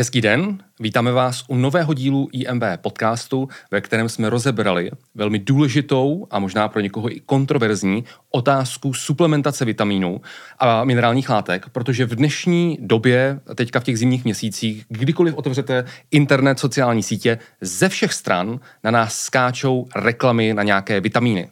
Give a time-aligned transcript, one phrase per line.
[0.00, 6.26] Hezký den, vítáme vás u nového dílu IMB podcastu, ve kterém jsme rozebrali velmi důležitou
[6.30, 10.20] a možná pro někoho i kontroverzní otázku suplementace vitamínů
[10.58, 16.58] a minerálních látek, protože v dnešní době, teďka v těch zimních měsících, kdykoliv otevřete internet,
[16.58, 21.48] sociální sítě, ze všech stran na nás skáčou reklamy na nějaké vitamíny.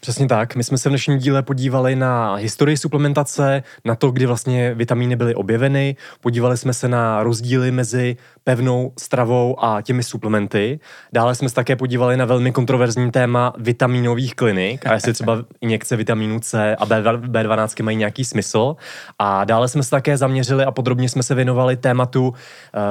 [0.00, 0.56] Přesně tak.
[0.56, 5.16] My jsme se v dnešním díle podívali na historii suplementace, na to, kdy vlastně vitamíny
[5.16, 10.80] byly objeveny, podívali jsme se na rozdíly mezi pevnou stravou a těmi suplementy.
[11.12, 15.96] Dále jsme se také podívali na velmi kontroverzní téma vitaminových klinik a jestli třeba injekce
[15.96, 18.76] vitamínu C a B12 mají nějaký smysl.
[19.18, 22.34] A dále jsme se také zaměřili a podrobně jsme se věnovali tématu uh,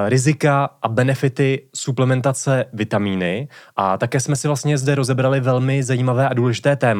[0.06, 3.48] rizika a benefity suplementace vitamíny.
[3.76, 6.97] A také jsme si vlastně zde rozebrali velmi zajímavé a důležité téma,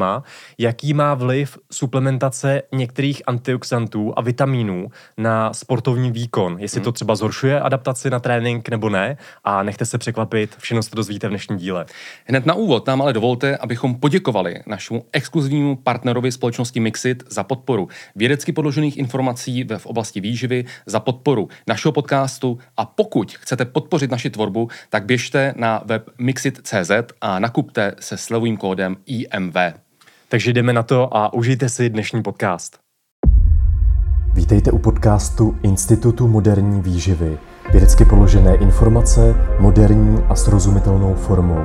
[0.58, 4.88] jaký má vliv suplementace některých antioxidantů a vitamínů
[5.18, 6.58] na sportovní výkon.
[6.60, 6.94] Jestli to hmm.
[6.94, 11.28] třeba zhoršuje adaptaci na trénink nebo ne a nechte se překvapit, všechno se to dozvíte
[11.28, 11.86] v dnešním díle.
[12.25, 17.88] Hned na úvod nám ale dovolte, abychom poděkovali našemu exkluzivnímu partnerovi společnosti Mixit za podporu
[18.16, 24.30] vědecky podložených informací v oblasti výživy, za podporu našeho podcastu a pokud chcete podpořit naši
[24.30, 29.87] tvorbu, tak běžte na web mixit.cz a nakupte se slevovým kódem IMV.
[30.30, 32.80] Takže jdeme na to a užijte si dnešní podcast.
[34.34, 37.38] Vítejte u podcastu Institutu moderní výživy–
[37.72, 41.59] Vědecky položené informace moderní a srozumitelnou formou.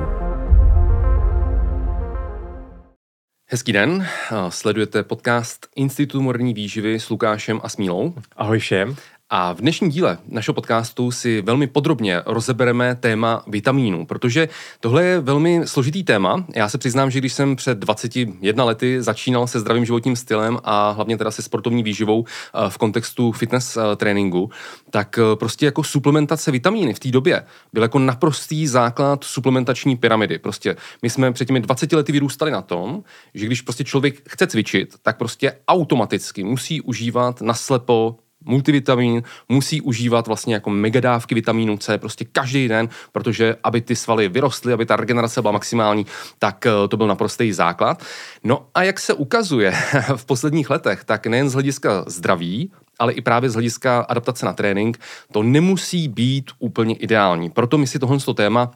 [3.49, 4.07] Hezký den,
[4.49, 8.13] sledujete podcast Institutu moderní výživy s Lukášem a Smílou.
[8.35, 8.95] Ahoj všem.
[9.35, 15.19] A v dnešním díle našeho podcastu si velmi podrobně rozebereme téma vitamínů, protože tohle je
[15.19, 16.45] velmi složitý téma.
[16.55, 20.91] Já se přiznám, že když jsem před 21 lety začínal se zdravým životním stylem a
[20.91, 24.49] hlavně teda se sportovní výživou eh, v kontextu fitness eh, tréninku,
[24.89, 30.39] tak eh, prostě jako suplementace vitamíny v té době byl jako naprostý základ suplementační pyramidy.
[30.39, 34.47] Prostě my jsme před těmi 20 lety vyrůstali na tom, že když prostě člověk chce
[34.47, 41.97] cvičit, tak prostě automaticky musí užívat naslepo multivitamin, musí užívat vlastně jako megadávky vitamínu C
[41.97, 46.05] prostě každý den, protože aby ty svaly vyrostly, aby ta regenerace byla maximální,
[46.39, 48.03] tak eh, to byl naprostý základ.
[48.43, 49.73] No a jak se ukazuje
[50.15, 54.53] v posledních letech, tak nejen z hlediska zdraví, ale i právě z hlediska adaptace na
[54.53, 54.99] trénink,
[55.31, 57.49] to nemusí být úplně ideální.
[57.49, 58.71] Proto my si tohle téma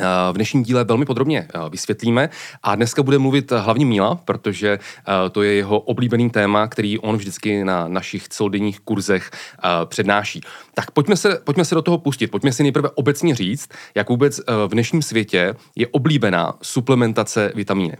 [0.00, 2.28] v dnešním díle velmi podrobně eh, vysvětlíme
[2.62, 7.16] a dneska bude mluvit hlavně Míla, protože eh, to je jeho oblíbený téma, který on
[7.16, 10.40] vždycky na našich celodenních kurzech eh, přednáší.
[10.74, 12.26] Tak pojďme se, pojďme se do toho pustit.
[12.26, 17.96] Pojďme si nejprve obecně říct, jak vůbec v dnešním světě je oblíbená suplementace vitamíny.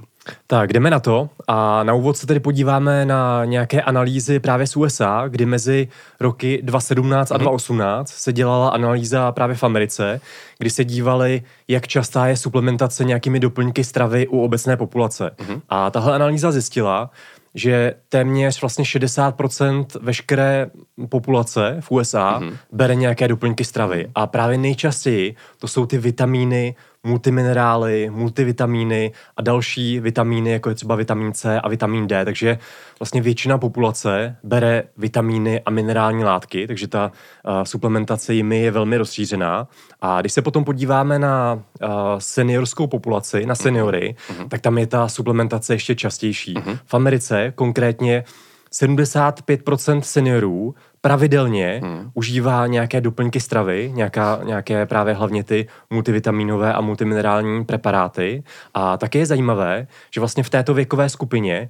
[0.47, 4.77] Tak, jdeme na to a na úvod se tedy podíváme na nějaké analýzy právě z
[4.77, 5.89] USA, kdy mezi
[6.21, 8.17] roky 2017 a 2018 mhm.
[8.19, 10.21] se dělala analýza právě v Americe,
[10.63, 15.31] kdy se dívali, jak častá je suplementace nějakými doplňky stravy u obecné populace.
[15.37, 15.61] Mm-hmm.
[15.69, 17.11] A tahle analýza zjistila,
[17.55, 20.71] že téměř vlastně 60% veškeré
[21.09, 22.57] populace v USA mm-hmm.
[22.73, 24.09] bere nějaké doplňky stravy.
[24.15, 30.95] A právě nejčastěji to jsou ty vitamíny, multiminerály, multivitamíny a další vitamíny, jako je třeba
[30.95, 32.25] vitamin C a vitamin D.
[32.25, 32.59] Takže
[32.99, 37.13] vlastně většina populace bere vitamíny a minerální látky, takže ta
[37.47, 39.69] uh, suplementace jimi je velmi rozšířená.
[40.01, 44.49] A když se potom podíváme na uh, seniorskou populaci, na seniory, uh-huh.
[44.49, 46.55] tak tam je ta suplementace ještě častější.
[46.55, 46.79] Uh-huh.
[46.85, 48.25] V Americe konkrétně
[48.73, 52.11] 75% seniorů pravidelně hmm.
[52.15, 58.43] užívá nějaké doplňky stravy, nějaká, nějaké právě hlavně ty multivitaminové a multiminerální preparáty.
[58.75, 61.69] A také je zajímavé, že vlastně v této věkové skupině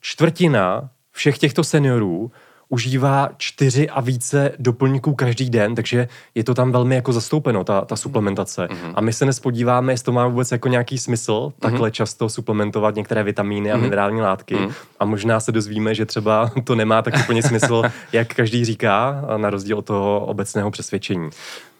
[0.00, 2.30] čtvrtina všech těchto seniorů
[2.70, 7.80] užívá čtyři a více doplňků každý den, takže je to tam velmi jako zastoupeno, ta,
[7.80, 8.66] ta suplementace.
[8.66, 8.92] Mm-hmm.
[8.94, 11.60] A my se nespodíváme, jestli to má vůbec jako nějaký smysl mm-hmm.
[11.60, 13.80] takhle často suplementovat některé vitamíny a mm-hmm.
[13.80, 14.54] minerální látky.
[14.54, 14.72] Mm-hmm.
[15.00, 17.82] A možná se dozvíme, že třeba to nemá tak úplně smysl,
[18.12, 21.30] jak každý říká, na rozdíl od toho obecného přesvědčení.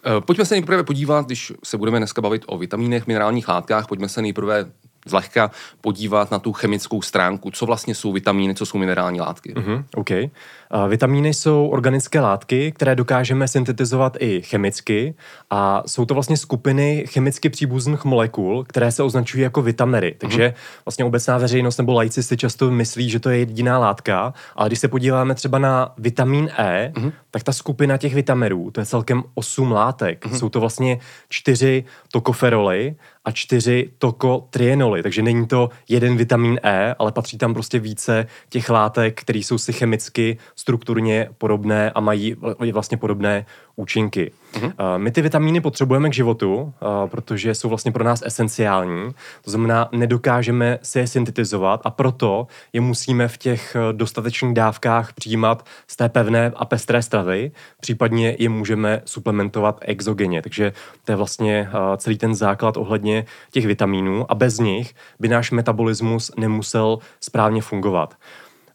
[0.04, 4.08] Eh, pojďme se nejprve podívat, když se budeme dneska bavit o vitamínech, minerálních látkách, pojďme
[4.08, 4.66] se nejprve
[5.06, 5.50] zlehka
[5.80, 9.54] podívat na tu chemickou stránku, co vlastně jsou vitamíny, co jsou minerální látky.
[9.54, 10.30] Uh-huh, okay.
[10.74, 15.14] uh, vitamíny jsou organické látky, které dokážeme syntetizovat i chemicky
[15.50, 20.14] a jsou to vlastně skupiny chemicky příbuzných molekul, které se označují jako vitamery.
[20.18, 20.84] Takže uh-huh.
[20.84, 24.78] vlastně obecná veřejnost nebo lajci si často myslí, že to je jediná látka, ale když
[24.78, 27.12] se podíváme třeba na vitamin E, uh-huh.
[27.30, 30.26] tak ta skupina těch vitamerů, to je celkem 8 látek.
[30.26, 30.38] Uh-huh.
[30.38, 30.98] Jsou to vlastně
[31.28, 32.94] čtyři tokoferoly
[33.24, 38.70] a čtyři tokotrienoly, takže není to jeden vitamin E, ale patří tam prostě více těch
[38.70, 42.36] látek, které jsou si chemicky, strukturně podobné a mají
[42.72, 43.46] vlastně podobné
[43.80, 44.32] účinky.
[44.52, 44.72] Uh-huh.
[44.96, 46.74] My ty vitamíny potřebujeme k životu,
[47.06, 49.14] protože jsou vlastně pro nás esenciální.
[49.44, 55.66] To znamená, nedokážeme si je syntetizovat a proto je musíme v těch dostatečných dávkách přijímat
[55.86, 60.42] z té pevné a pestré stravy, případně je můžeme suplementovat exogeně.
[60.42, 60.72] Takže
[61.04, 66.32] to je vlastně celý ten základ ohledně těch vitamínů a bez nich by náš metabolismus
[66.36, 68.14] nemusel správně fungovat.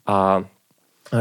[0.08, 0.44] A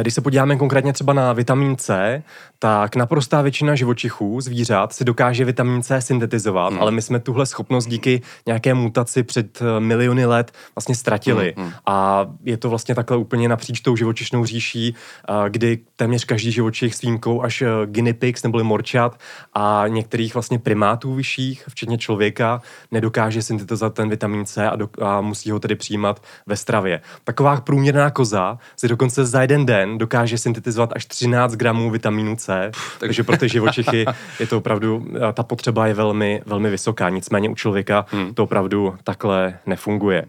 [0.00, 2.22] když se podíváme konkrétně třeba na vitamin C,
[2.64, 6.80] tak naprostá většina živočichů, zvířat, si dokáže vitamin C syntetizovat, mm.
[6.80, 11.54] ale my jsme tuhle schopnost díky nějaké mutaci před eh, miliony let vlastně ztratili.
[11.56, 11.70] Mm.
[11.86, 14.94] A je to vlastně takhle úplně napříč tou živočišnou říší,
[15.28, 19.18] eh, kdy téměř každý živočich s výjimkou až eh, guinea pigs neboli morčat
[19.54, 25.20] a některých vlastně primátů vyšších, včetně člověka, nedokáže syntetizovat ten vitamin C a, do, a
[25.20, 27.00] musí ho tedy přijímat ve stravě.
[27.24, 32.53] Taková průměrná koza si dokonce za jeden den dokáže syntetizovat až 13 gramů vitamínu C
[32.98, 34.04] takže pro ty živočichy
[34.40, 38.34] je to opravdu, ta potřeba je velmi, velmi vysoká, nicméně u člověka hmm.
[38.34, 40.24] to opravdu takhle nefunguje.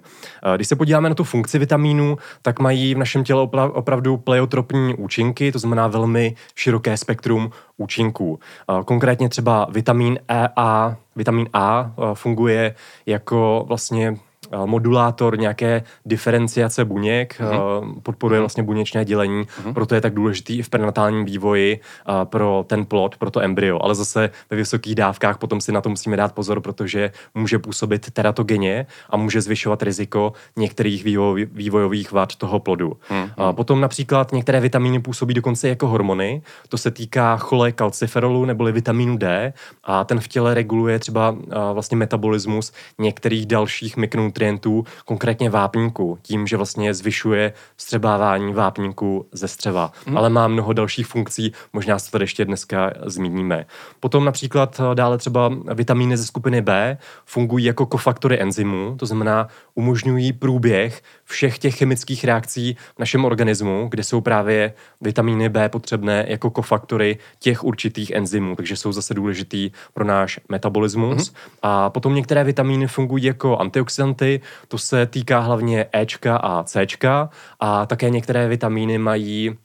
[0.56, 3.42] Když se podíváme na tu funkci vitamínů, tak mají v našem těle
[3.72, 8.40] opravdu pleiotropní účinky, to znamená velmi široké spektrum účinků.
[8.86, 12.76] Konkrétně třeba vitamin E a vitamin A funguje
[13.06, 14.18] jako vlastně
[14.66, 18.02] modulátor nějaké diferenciace buněk, mm-hmm.
[18.02, 18.44] podporuje mhm.
[18.44, 19.74] vlastně buněčné dělení, mm-hmm.
[19.74, 23.80] proto je tak důležitý i v prenatálním vývoji eh, pro ten plod, pro to embryo.
[23.82, 28.12] Ale zase ve vysokých dávkách potom si na to musíme dát pozor, protože může působit
[28.12, 31.04] teratogeně a může zvyšovat riziko některých
[31.52, 32.98] vývojových vad toho plodu.
[33.10, 33.54] Mm-hmm.
[33.54, 36.42] Potom například některé vitamíny působí dokonce jako hormony.
[36.70, 39.54] To se týká chole kalciferolu neboli vitamínu D
[39.84, 41.36] a ten v těle reguluje třeba
[41.74, 49.48] vlastně metabolismus některých dalších mikronutrientů nutrientů, konkrétně vápníku, tím, že vlastně zvyšuje vstřebávání vápníku ze
[49.48, 49.92] střeva.
[50.06, 50.18] Hmm.
[50.18, 53.66] Ale má mnoho dalších funkcí, možná se to ještě dneska zmíníme.
[54.00, 59.48] Potom například eh, dále třeba vitamíny ze skupiny B fungují jako kofaktory enzymů, to znamená
[59.76, 66.26] umožňují průběh všech těch chemických reakcí v našem organismu, kde jsou právě vitamíny B potřebné
[66.28, 71.32] jako kofaktory těch určitých enzymů, takže jsou zase důležitý pro náš metabolismus.
[71.32, 71.36] Mm-hmm.
[71.62, 77.30] A potom některé vitamíny fungují jako antioxidanty, to se týká hlavně Ečka a Cčka
[77.60, 79.58] a také některé vitamíny mají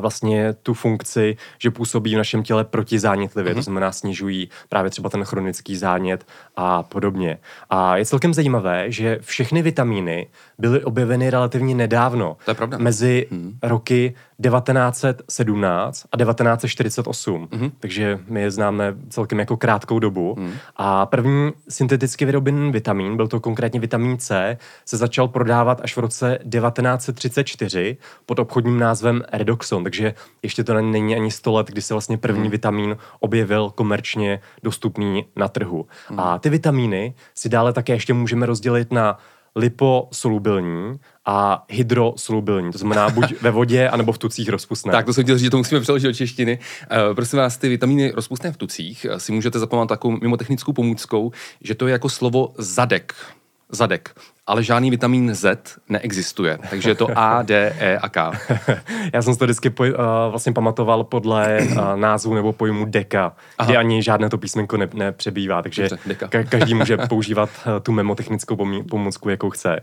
[0.00, 3.56] vlastně tu funkci, že působí v našem těle protizánětlivě, mm-hmm.
[3.56, 6.26] to znamená snižují právě třeba ten chronický zánět
[6.56, 7.38] a podobně.
[7.70, 10.26] A je celkem zajímavé, že všechny vitamíny
[10.58, 12.36] byly objeveny relativně nedávno.
[12.44, 12.78] To je pravda.
[12.78, 13.58] Mezi mm.
[13.62, 17.46] roky 1917 a 1948.
[17.46, 17.72] Mm-hmm.
[17.80, 20.34] Takže my je známe celkem jako krátkou dobu.
[20.38, 20.52] Mm.
[20.76, 26.00] A první synteticky vyrobený vitamin, byl to konkrétně vitamin C, se začal prodávat až v
[26.00, 27.96] roce 1934
[28.26, 29.82] pod obchodním názvem Redoxon.
[29.82, 32.50] Takže ještě to není ani 100 let, kdy se vlastně první mm.
[32.50, 35.86] vitamin objevil komerčně dostupný na trhu.
[36.10, 36.20] Mm.
[36.20, 39.18] A ty vitamíny si dále také ještě můžeme rozdělit na
[39.56, 44.92] liposolubilní a hydrosolubilní, to znamená buď ve vodě, anebo v tucích rozpustné.
[44.92, 46.58] Tak, to jsem chtěl říct, že to musíme přeložit do češtiny.
[47.08, 51.32] Uh, prosím vás, ty vitamíny rozpustné v tucích eh, si můžete zapamatovat takovou mimotechnickou pomůckou,
[51.60, 53.14] že to je jako slovo zadek.
[53.68, 54.14] Zadek
[54.46, 56.58] ale žádný vitamin Z neexistuje.
[56.70, 58.30] Takže je to A, D, E a K.
[59.12, 59.96] Já jsem si to vždycky poj, uh,
[60.30, 63.70] vlastně pamatoval podle uh, názvu nebo pojmu deka, Aha.
[63.70, 67.92] kde ani žádné to písmenko ne, nepřebývá, takže Dobře, ka- každý může používat uh, tu
[67.92, 68.56] memotechnickou
[68.90, 69.80] pomůcku, jakou chce.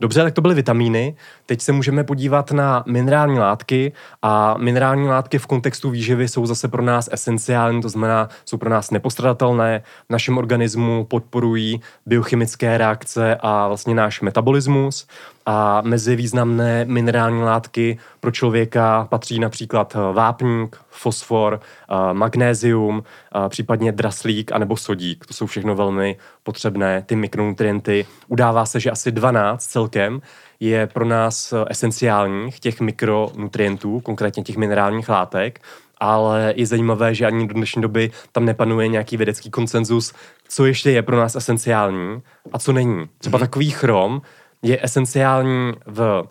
[0.00, 1.16] Dobře, tak to byly vitamíny.
[1.46, 6.68] Teď se můžeme podívat na minerální látky a minerální látky v kontextu výživy jsou zase
[6.68, 13.36] pro nás esenciální, to znamená, jsou pro nás nepostradatelné, v našem organismu podporují biochemické reakce
[13.40, 15.06] a vlastně náš metabolismus
[15.46, 23.48] a mezi významné minerální látky pro člověka patří například eh, vápník, fosfor, eh, magnézium, eh,
[23.48, 25.26] případně draslík anebo sodík.
[25.26, 28.06] To jsou všechno velmi potřebné ty mikronutrienty.
[28.28, 30.20] Udává se, že asi 12 celkem
[30.60, 35.60] je pro nás esenciálních těch mikronutrientů, konkrétně těch minerálních látek,
[35.98, 40.12] ale je zajímavé, že ani do dnešní doby tam nepanuje nějaký vědecký konsenzus,
[40.48, 42.22] co ještě je pro nás esenciální
[42.52, 43.06] a co není.
[43.18, 43.40] Třeba mm-hmm.
[43.40, 44.22] takový chrom
[44.64, 46.24] je esenciální v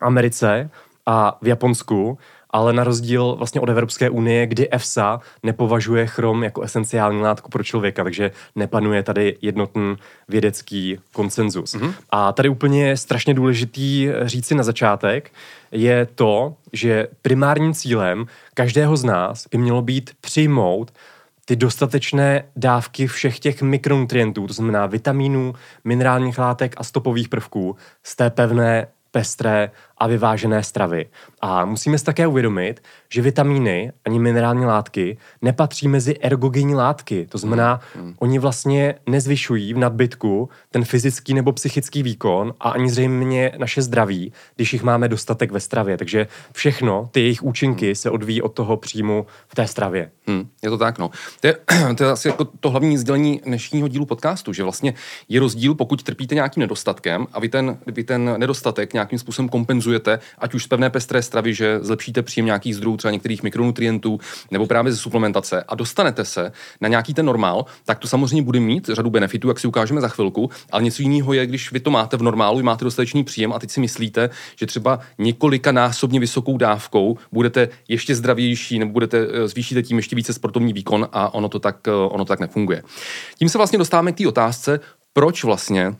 [0.00, 0.70] Americe
[1.06, 2.18] a v Japonsku,
[2.50, 7.64] ale na rozdíl vlastně od Evropské unie, kdy EFSA nepovažuje chrom jako esenciální látku pro
[7.64, 9.96] člověka, takže nepanuje tady jednotný
[10.28, 11.74] vědecký konsenzus.
[11.74, 11.94] Mm-hmm.
[12.10, 15.30] A tady úplně je strašně důležitý říci na začátek,
[15.72, 20.92] je to, že primárním cílem každého z nás by mělo být přijmout
[21.48, 28.16] ty dostatečné dávky všech těch mikronutrientů, to znamená vitamínů, minerálních látek a stopových prvků z
[28.16, 31.06] té pevné pestré a vyvážené stravy.
[31.40, 37.26] A musíme si také uvědomit, že vitamíny ani minerální látky nepatří mezi ergogenní látky.
[37.28, 38.14] To znamená, mm.
[38.18, 44.32] oni vlastně nezvyšují v nadbytku ten fyzický nebo psychický výkon a ani zřejmě naše zdraví,
[44.56, 45.96] když jich máme dostatek ve stravě.
[45.96, 47.94] Takže všechno, ty jejich účinky mm.
[47.94, 50.10] se odvíjí od toho příjmu v té stravě.
[50.26, 51.10] Mm, je to tak, no.
[51.40, 51.56] To je,
[51.96, 54.94] to je asi jako to hlavní sdělení dnešního dílu podcastu, že vlastně
[55.28, 59.87] je rozdíl, pokud trpíte nějakým nedostatkem a vy ten, vy ten nedostatek nějakým způsobem kompenzujete,
[60.38, 64.18] ať už z pevné pestré stravy, že zlepšíte příjem nějakých zdrojů, třeba některých mikronutrientů,
[64.50, 68.60] nebo právě ze suplementace a dostanete se na nějaký ten normál, tak to samozřejmě bude
[68.60, 71.90] mít řadu benefitů, jak si ukážeme za chvilku, ale něco jiného je, když vy to
[71.90, 76.58] máte v normálu, máte dostatečný příjem a teď si myslíte, že třeba několika násobně vysokou
[76.58, 81.48] dávkou budete ještě zdravější nebo budete eh, zvýšíte tím ještě více sportovní výkon a ono
[81.48, 82.82] to tak, eh, ono to tak nefunguje.
[83.38, 84.80] Tím se vlastně dostáváme k té otázce,
[85.12, 85.94] proč vlastně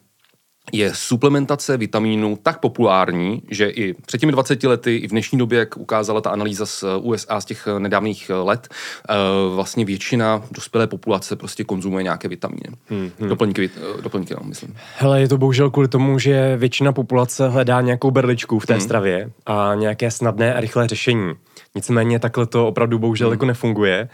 [0.72, 5.58] je suplementace vitamínů tak populární, že i před těmi 20 lety, i v dnešní době,
[5.58, 8.68] jak ukázala ta analýza z USA z těch nedávných let,
[9.08, 9.14] eh,
[9.54, 12.68] vlastně většina dospělé populace prostě konzumuje nějaké vitamíny.
[12.88, 13.28] Hmm, hmm.
[13.28, 14.75] Doplňky, eh, doplňky no, myslím.
[14.96, 18.80] Hele, je to bohužel kvůli tomu, že většina populace hledá nějakou berličku v té hmm.
[18.80, 21.34] stravě a nějaké snadné a rychlé řešení.
[21.75, 23.32] Nicméně takhle to opravdu bohužel hmm.
[23.32, 24.08] jako nefunguje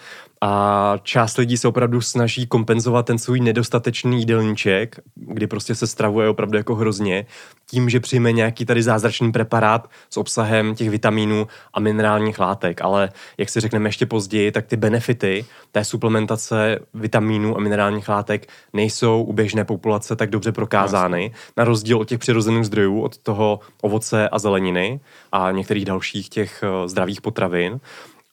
[0.47, 6.29] a část lidí se opravdu snaží kompenzovat ten svůj nedostatečný jídelníček, kdy prostě se stravuje
[6.29, 7.27] opravdu jako hrozně,
[7.67, 12.81] tím, že přijme nějaký tady zázračný preparát s obsahem těch vitamínů a minerálních látek.
[12.83, 13.09] Ale
[13.39, 19.23] jak si řekneme ještě později, tak ty benefity té suplementace vitamínů a minerálních látek nejsou
[19.23, 24.29] u běžné populace tak dobře prokázány, na rozdíl od těch přirozených zdrojů, od toho ovoce
[24.29, 25.01] a zeleniny
[25.33, 27.81] a některých dalších těch eh, zdravých potravin.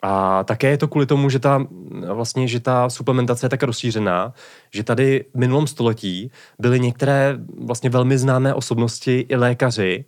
[0.02, 1.66] A také je to kvůli tomu, že ta,
[2.14, 4.34] vlastně, že ta suplementace je tak rozšířená,
[4.72, 10.06] že tady v minulém století byly některé vlastně velmi známé osobnosti i lékaři,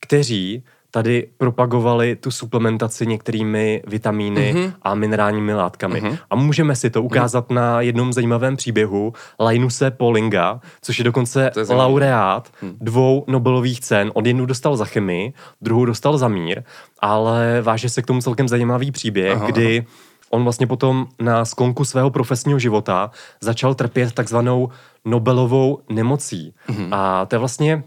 [0.00, 0.64] kteří
[0.94, 4.72] tady propagovali tu suplementaci některými vitamíny mm-hmm.
[4.82, 6.02] a minerálními látkami.
[6.02, 6.18] Mm-hmm.
[6.30, 7.06] A můžeme si to mhm.
[7.06, 7.54] ukázat mm-hmm.
[7.54, 12.76] na jednom zajímavém příběhu Linuse Paulinga, což je dokonce je laureát mm.
[12.80, 14.10] dvou Nobelových cen.
[14.14, 16.62] On jednu dostal za chemii, druhou dostal za mír,
[17.00, 19.88] ale váže se k tomu celkem zajímavý příběh, aha, kdy aha.
[20.30, 23.10] on vlastně potom na sklonku svého profesního života
[23.40, 24.68] začal trpět takzvanou
[25.04, 26.54] Nobelovou nemocí.
[26.68, 26.88] Mm-hmm.
[26.90, 27.82] A to je vlastně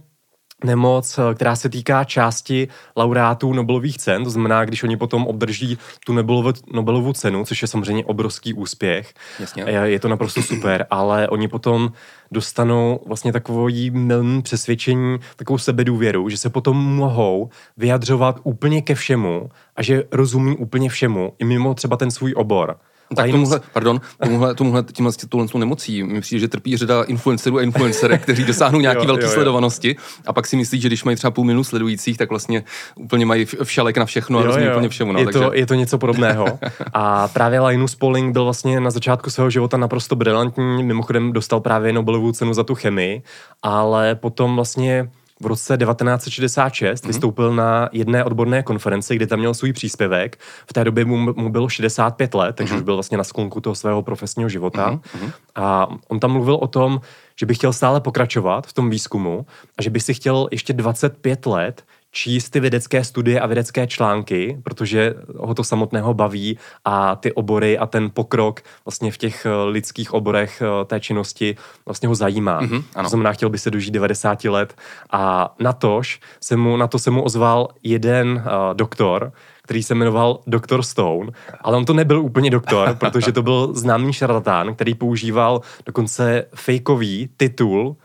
[0.64, 5.78] nemoc, eh, která se týká části laureátů Nobelových cen, to znamená, když oni potom obdrží
[6.06, 9.64] tu Nobelovu, Nobelovu cenu, což je samozřejmě obrovský úspěch, Jasně.
[9.68, 11.92] Je, je to naprosto super, ale oni potom
[12.32, 19.50] dostanou vlastně takový milný přesvědčení, takovou sebedůvěru, že se potom mohou vyjadřovat úplně ke všemu
[19.76, 22.78] a že rozumí úplně všemu, i mimo třeba ten svůj obor.
[23.16, 27.62] Tak tomuhle, pardon, tomuhle, tomuhle tímhle tuhle nemocí mi přijde, že trpí řada influencerů a
[27.62, 29.96] influencerek, kteří dosáhnou nějaký velké sledovanosti
[30.26, 32.64] a pak si myslí, že když mají třeba půl milionu sledujících, tak vlastně
[32.96, 35.12] úplně mají všalek na všechno a jo, rozumí úplně všemu.
[35.12, 35.40] No, je, takže...
[35.40, 36.46] to, je to něco podobného.
[36.94, 41.94] a právě Linus Pauling byl vlastně na začátku svého života naprosto brilantní, mimochodem dostal právě
[41.94, 43.22] Nobelovu cenu za tu chemii,
[43.64, 45.10] ale potom vlastně
[45.40, 47.08] v roce 1966 mm-hmm.
[47.08, 50.40] vystoupil na jedné odborné konferenci, kde tam měl svůj příspěvek.
[50.66, 52.78] V té době mu, mu bylo 65 let, takže mm-hmm.
[52.78, 54.92] už byl vlastně na sklonku toho svého profesního života.
[54.92, 55.32] Mm-hmm.
[55.56, 57.02] A on tam mluvil o tom,
[57.40, 59.46] že by chtěl stále pokračovat v tom výzkumu
[59.78, 64.62] a že by si chtěl ještě 25 let číst ty vědecké studie a vědecké články,
[64.64, 69.64] protože ho to samotného baví a ty obory a ten pokrok vlastně v těch eh,
[69.64, 72.62] lidských oborech eh, té činnosti vlastně ho zajímá.
[72.62, 73.04] Mm-hmm, ano.
[73.04, 74.76] To znamená, chtěl by se dožít 90 let
[75.12, 79.96] a na, tož se mu, na to se mu ozval jeden uh, doktor, který se
[79.96, 80.82] jmenoval Dr.
[80.82, 86.46] Stone, ale on to nebyl úplně doktor, protože to byl známý šarlatán, který používal dokonce
[86.56, 87.96] fejkový titul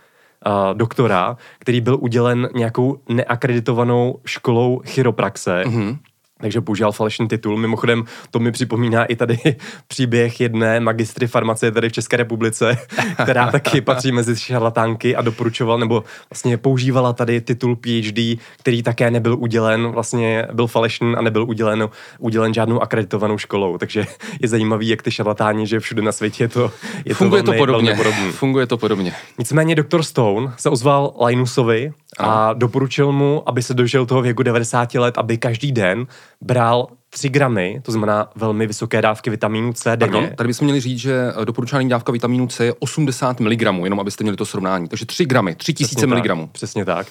[0.46, 5.62] uh, doktora, který byl udělen nějakou neakreditovanou školou chiropraxe.
[5.66, 5.98] Mm-hmm
[6.42, 7.56] takže používal falešný titul.
[7.56, 9.38] Mimochodem, to mi připomíná i tady
[9.88, 12.78] příběh jedné magistry farmacie tady v České republice,
[13.22, 19.10] která taky patří mezi šarlatánky a doporučoval, nebo vlastně používala tady titul PhD, který také
[19.10, 23.78] nebyl udělen, vlastně byl falešný a nebyl udělen, udělen žádnou akreditovanou školou.
[23.78, 24.06] Takže
[24.40, 26.72] je zajímavý, jak ty šarlatáni, že všude na světě je to,
[27.04, 27.94] je Funguje to, velmi, to podobně.
[27.94, 28.32] Velmi podobný.
[28.32, 29.12] Funguje to podobně.
[29.38, 34.94] Nicméně doktor Stone se ozval Linusovi a doporučil mu, aby se dožil toho věku 90
[34.94, 36.06] let, aby každý den
[36.40, 40.12] bral 3 gramy, to znamená velmi vysoké dávky vitamínu C denně.
[40.12, 44.24] Pardon, tady bychom měli říct, že doporučená dávka vitamínu C je 80 mg, jenom abyste
[44.24, 44.88] měli to srovnání.
[44.88, 46.52] Takže 3 gramy, 3000 mg.
[46.52, 47.06] Přesně tak.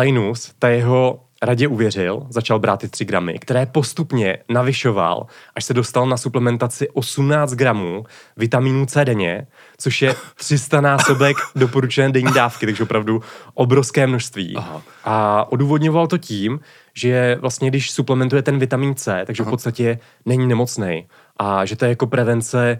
[0.00, 5.74] Linus, ta jeho radě uvěřil, začal brát ty 3 gramy, které postupně navyšoval, až se
[5.74, 8.04] dostal na suplementaci 18 gramů
[8.36, 9.46] vitamínu C denně,
[9.78, 13.22] což je 300 násobek doporučené denní dávky, takže opravdu
[13.54, 14.56] obrovské množství.
[14.56, 14.82] Aha.
[15.04, 16.60] A odůvodňoval to tím,
[16.94, 19.50] že vlastně když suplementuje ten vitamin C, takže Aha.
[19.50, 21.06] v podstatě není nemocný
[21.36, 22.78] a že to je jako prevence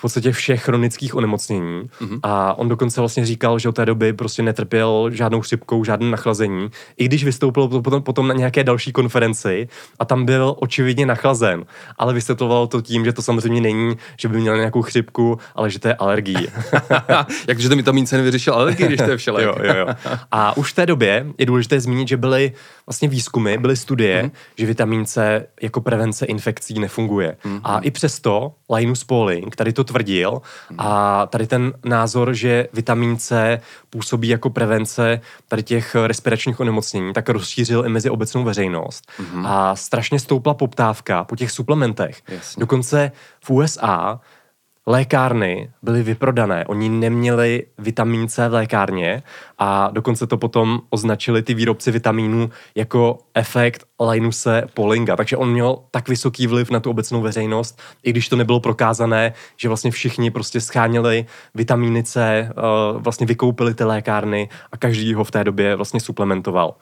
[0.00, 2.20] v podstatě všech chronických onemocnění mm-hmm.
[2.22, 6.70] a on dokonce vlastně říkal, že od té doby prostě netrpěl žádnou chřipkou, žádným nachlazení,
[6.96, 11.64] i když vystoupil potom, potom na nějaké další konferenci a tam byl očividně nachlazen,
[11.98, 15.78] ale vysvětloval to tím, že to samozřejmě není, že by měl nějakou chřipku, ale že
[15.78, 16.48] to je alergii.
[17.48, 19.44] Jakže ten vitamin C nevyřešil alergii, když to je všelek.
[19.44, 19.86] jo, jo, jo.
[20.30, 22.52] A už v té době je důležité zmínit, že byly
[22.86, 24.30] vlastně výzkumy, byly studie, mm-hmm.
[24.56, 27.36] že vitamin C jako prevence infekcí nefunguje.
[27.44, 27.60] Mm-hmm.
[27.64, 30.42] A i přesto Linus Pauling tady to tvrdil
[30.78, 37.28] a tady ten názor, že vitamin C působí jako prevence tady těch respiračních onemocnění, tak
[37.28, 39.10] rozšířil i mezi obecnou veřejnost.
[39.18, 39.46] Mm-hmm.
[39.46, 42.22] A strašně stoupla poptávka po těch suplementech.
[42.28, 42.60] Jasně.
[42.60, 43.12] Dokonce
[43.44, 44.20] v USA
[44.86, 46.64] lékárny byly vyprodané.
[46.66, 49.22] Oni neměli vitamin C v lékárně
[49.58, 55.16] a dokonce to potom označili ty výrobci vitamínů jako efekt Linuse Polinga.
[55.16, 59.32] Takže on měl tak vysoký vliv na tu obecnou veřejnost, i když to nebylo prokázané,
[59.56, 62.52] že vlastně všichni prostě scháněli vitamíny C, eh,
[62.98, 66.74] vlastně vykoupili ty lékárny a každý ho v té době vlastně suplementoval.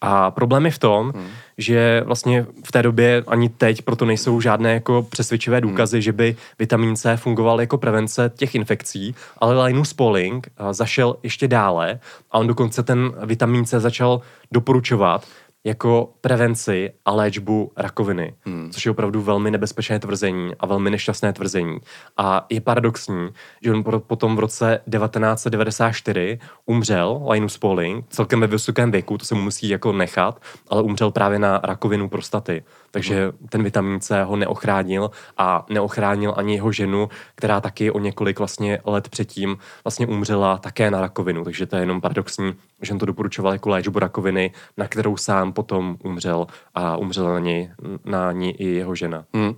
[0.00, 1.26] A problém je v tom, hmm.
[1.58, 5.70] že vlastně v té době ani teď proto nejsou žádné jako přesvědčivé hmm.
[5.70, 6.02] důkazy, hmm.
[6.02, 11.48] že by vitamin C fungoval jako prevence těch infekcí, ale Linus Pauling eh, zašel ještě
[11.48, 11.98] dále
[12.30, 14.20] a on dokonce ten vitamin C začal
[14.52, 15.26] doporučovat
[15.64, 18.70] jako prevenci a léčbu rakoviny, hmm.
[18.70, 21.78] což je opravdu velmi nebezpečné tvrzení a velmi nešťastné tvrzení.
[22.16, 23.28] A je paradoxní,
[23.62, 29.34] že on potom v roce 1994 umřel, Linus Pauling, celkem ve vysokém věku, to se
[29.34, 32.64] mu musí jako nechat, ale umřel právě na rakovinu prostaty.
[32.94, 38.38] Takže ten vitamin C ho neochránil a neochránil ani jeho ženu, která taky o několik
[38.38, 41.44] vlastně let předtím vlastně umřela také na rakovinu.
[41.44, 45.52] Takže to je jenom paradoxní, že on to doporučoval jako léčbu rakoviny, na kterou sám
[45.52, 47.70] potom umřel a umřela na ní,
[48.04, 49.24] na ní i jeho žena.
[49.34, 49.54] Hmm.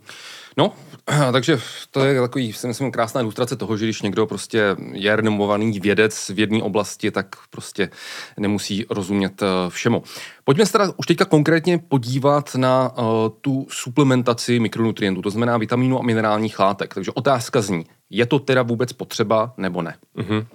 [0.59, 0.73] No,
[1.33, 1.59] takže
[1.91, 6.31] to je takový, si myslím, krásná ilustrace toho, že když někdo prostě je renomovaný vědec
[6.35, 7.91] v jedné oblasti, tak prostě
[8.39, 10.03] nemusí rozumět eh, všemu.
[10.45, 13.05] Pojďme se teda už teďka konkrétně podívat na uh,
[13.41, 16.95] tu suplementaci mikronutrientů, to znamená vitamínů a minerálních látek.
[16.95, 19.95] Takže otázka zní, je to teda vůbec potřeba nebo ne?
[20.17, 20.47] Mm-hmm.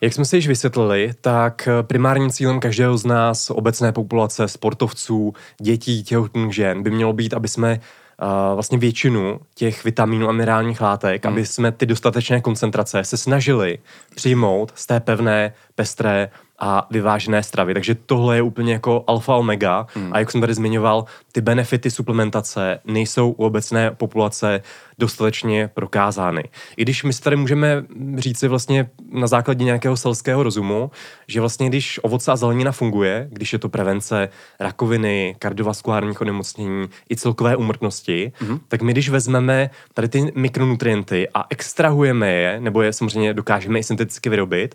[0.00, 6.04] Jak jsme si již vysvětlili, tak primárním cílem každého z nás, obecné populace, sportovců, dětí,
[6.04, 7.80] těhotných žen, by mělo být, aby jsme
[8.54, 11.34] vlastně většinu těch vitaminů a minerálních látek, hmm.
[11.34, 13.78] aby jsme ty dostatečné koncentrace se snažili
[14.14, 16.30] přijmout z té pevné, pestré
[16.64, 17.74] a vyvážené stravy.
[17.74, 19.86] Takže tohle je úplně jako alfa omega.
[19.94, 20.12] Hmm.
[20.12, 24.62] A jak jsem tady zmiňoval, ty benefity suplementace nejsou u obecné populace
[24.98, 26.44] dostatečně prokázány.
[26.76, 27.84] I když my si tady můžeme
[28.16, 30.90] říci vlastně na základě nějakého selského rozumu,
[31.28, 34.28] že vlastně když ovoce a zelenina funguje, když je to prevence
[34.60, 38.60] rakoviny, kardiovaskulárních onemocnění i celkové úmrtnosti, mm-hmm.
[38.68, 43.82] tak my když vezmeme tady ty mikronutrienty a extrahujeme je, nebo je samozřejmě dokážeme i
[43.82, 44.74] synteticky vyrobit,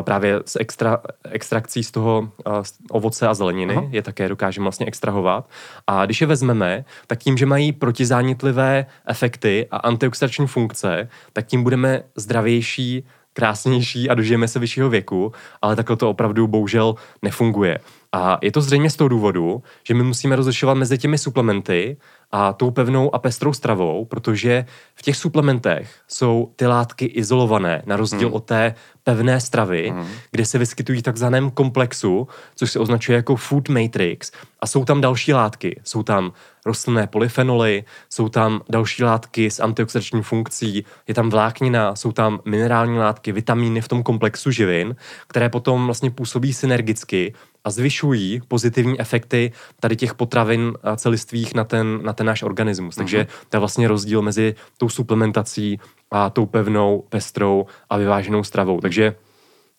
[0.00, 0.98] právě z extra,
[1.30, 2.30] extrakcí z toho
[2.62, 3.86] z ovoce a zeleniny, Aha.
[3.90, 5.48] je také dokážeme vlastně extrahovat.
[5.86, 11.62] A když je vezmeme, tak tím, že mají protizánětlivé efekty a antioxidační funkce, tak tím
[11.62, 17.78] budeme zdravější, krásnější a dožijeme se vyššího věku, ale takhle to opravdu bohužel nefunguje.
[18.12, 21.96] A je to zřejmě z toho důvodu, že my musíme rozlišovat mezi těmi suplementy
[22.30, 24.64] a tou pevnou a pestrou stravou, protože
[24.94, 28.36] v těch suplementech jsou ty látky izolované, na rozdíl hmm.
[28.36, 30.06] od té pevné stravy, hmm.
[30.30, 34.32] kde se vyskytují v takzvaném komplexu, což se označuje jako food matrix.
[34.60, 35.80] A jsou tam další látky.
[35.84, 36.32] Jsou tam
[36.66, 42.98] rostlinné polyfenoly, jsou tam další látky s antioxidační funkcí, je tam vláknina, jsou tam minerální
[42.98, 44.96] látky, vitamíny v tom komplexu živin,
[45.28, 47.34] které potom vlastně působí synergicky
[47.70, 52.94] zvyšují pozitivní efekty tady těch potravin celistvých na ten, na ten náš organismus.
[52.94, 52.98] Mm-hmm.
[52.98, 58.80] Takže to je vlastně rozdíl mezi tou suplementací a tou pevnou, pestrou a vyváženou stravou.
[58.80, 59.14] Takže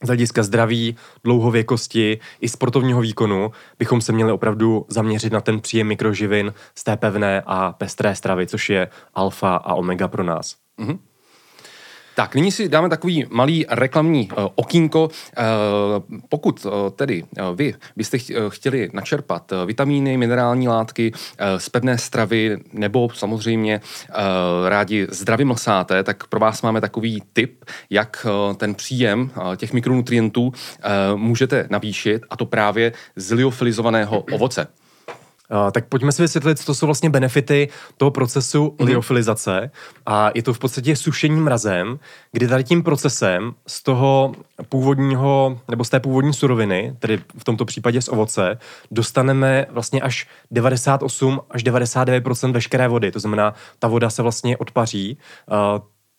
[0.04, 5.88] z hlediska zdraví, dlouhověkosti i sportovního výkonu bychom se měli opravdu zaměřit na ten příjem
[5.88, 10.56] mikroživin z té pevné a pestré stravy, což je alfa a omega pro nás.
[10.80, 10.99] Mm-hmm.
[12.19, 15.03] Tak, nyní si dáme takový malý reklamní uh, okýnko.
[15.08, 18.17] Uh, pokud uh, tedy uh, vy byste
[18.49, 21.17] chtěli načerpat uh, vitamíny, minerální látky uh,
[21.58, 24.15] z pevné stravy nebo samozřejmě uh,
[24.69, 29.73] rádi zdravě mlsáte, tak pro vás máme takový tip, jak uh, ten příjem uh, těch
[29.73, 30.53] mikronutrientů uh,
[31.15, 34.67] můžete navýšit a to právě z liofilizovaného ovoce.
[35.52, 38.86] Uh, tak pojďme si vysvětlit, co jsou vlastně benefity toho procesu mm-hmm.
[38.86, 39.72] liofilizace.
[40.06, 42.00] A je to v podstatě sušení mrazem,
[42.32, 44.34] kdy tady tím procesem z toho
[44.70, 48.58] původního, nebo z té původní suroviny, tedy v tomto případě z ovoce,
[48.92, 53.12] dostaneme vlastně až 98 až 99 veškeré vody.
[53.12, 55.18] To znamená, ta voda se vlastně odpaří.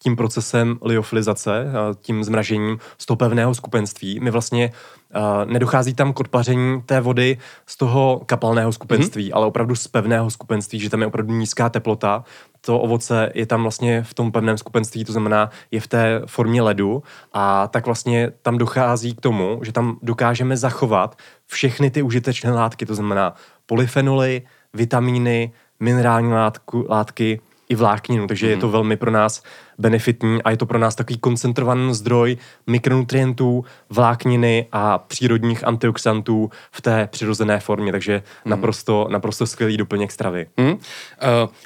[0.00, 1.66] Uh, tím procesem liofilizace,
[2.00, 4.72] tím zmražením z toho pevného skupenství, my vlastně
[5.16, 9.36] uh, nedochází tam k odpaření té vody z toho kapalného skupenství, mm-hmm.
[9.36, 12.24] ale opravdu z pevného skupenství, že tam je opravdu nízká teplota.
[12.60, 16.62] To ovoce je tam vlastně v tom pevném skupenství, to znamená, je v té formě
[16.62, 22.52] ledu a tak vlastně tam dochází k tomu, že tam dokážeme zachovat všechny ty užitečné
[22.52, 23.34] látky, to znamená
[23.66, 24.42] polyfenoly,
[24.74, 28.50] vitamíny, minerální látku, látky, i vlákninu, takže mm.
[28.50, 28.72] je to mhm.
[28.72, 29.42] velmi pro nás
[29.80, 36.80] benefitní a je to pro nás takový koncentrovaný zdroj mikronutrientů, vlákniny a přírodních antioxidantů v
[36.82, 38.50] té přirozené formě, takže mm.
[38.50, 40.46] naprosto, naprosto skvělý doplněk stravy.
[40.56, 40.66] Mm.
[40.66, 40.76] Uh,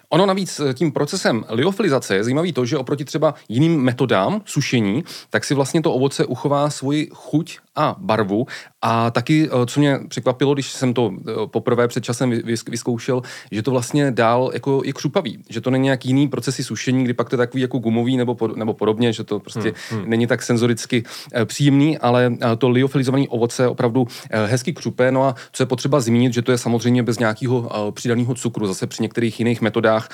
[0.09, 5.05] ono navíc eh, tím procesem liofilizace je zajímavý to, že oproti třeba jiným metodám sušení,
[5.31, 8.47] tak si vlastně to ovoce uchová svoji chuť a barvu
[8.83, 11.13] a taky, eh, co mě překvapilo, když jsem to
[11.47, 12.31] poprvé před časem
[12.71, 17.05] vyzkoušel, že to vlastně dál jako je křupavý, že to není nějaký jiný procesy sušení,
[17.05, 19.73] kdy pak to je takový jako gumový gumový nebo, pod, nebo podobně, že to prostě
[19.91, 20.11] hmm, hmm.
[20.11, 25.13] není tak senzoricky eh, příjemný, ale eh, to liofilizované ovoce opravdu eh, hezky křupe.
[25.13, 28.67] No a co je potřeba zmínit, že to je samozřejmě bez nějakého přidaného cukru.
[28.67, 30.09] Zase při některých jiných metodách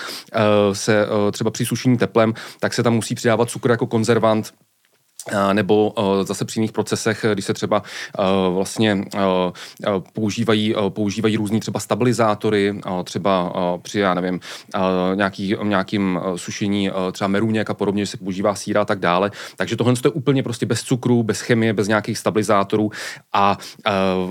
[0.73, 4.53] se třeba při sušení teplem, tak se tam musí přidávat cukr jako konzervant
[5.53, 7.83] nebo zase při jiných procesech, když se třeba
[8.51, 9.05] vlastně
[10.13, 13.53] používají, používají různý třeba stabilizátory, třeba
[13.83, 14.41] při, já nevím,
[15.15, 19.31] nějaký, nějakým sušení třeba meruněk a podobně, že se používá síra a tak dále.
[19.57, 22.91] Takže tohle je úplně prostě bez cukru, bez chemie, bez nějakých stabilizátorů
[23.33, 23.59] a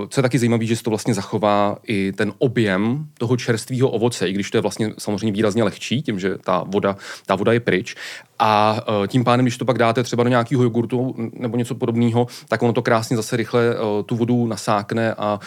[0.09, 4.29] co je taky zajímavé, že se to vlastně zachová i ten objem toho čerstvého ovoce,
[4.29, 7.59] i když to je vlastně samozřejmě výrazně lehčí, tím, že ta voda, ta voda je
[7.59, 7.95] pryč.
[8.41, 10.78] A tím pádem, když to pak dáte třeba do nějakého jogurtu
[11.33, 15.39] nebo něco podobného, tak ono to krásně zase rychle uh, tu vodu nasákne a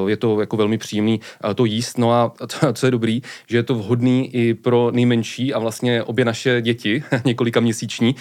[0.00, 1.98] uh, je to jako velmi příjemný uh, to jíst.
[1.98, 2.32] No a
[2.72, 7.02] co je dobrý, že je to vhodný i pro nejmenší a vlastně obě naše děti,
[7.24, 8.14] několika měsíční,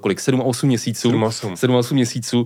[0.00, 2.44] kolik, 7 a 8 měsíců, 7 8, 7 8 měsíců,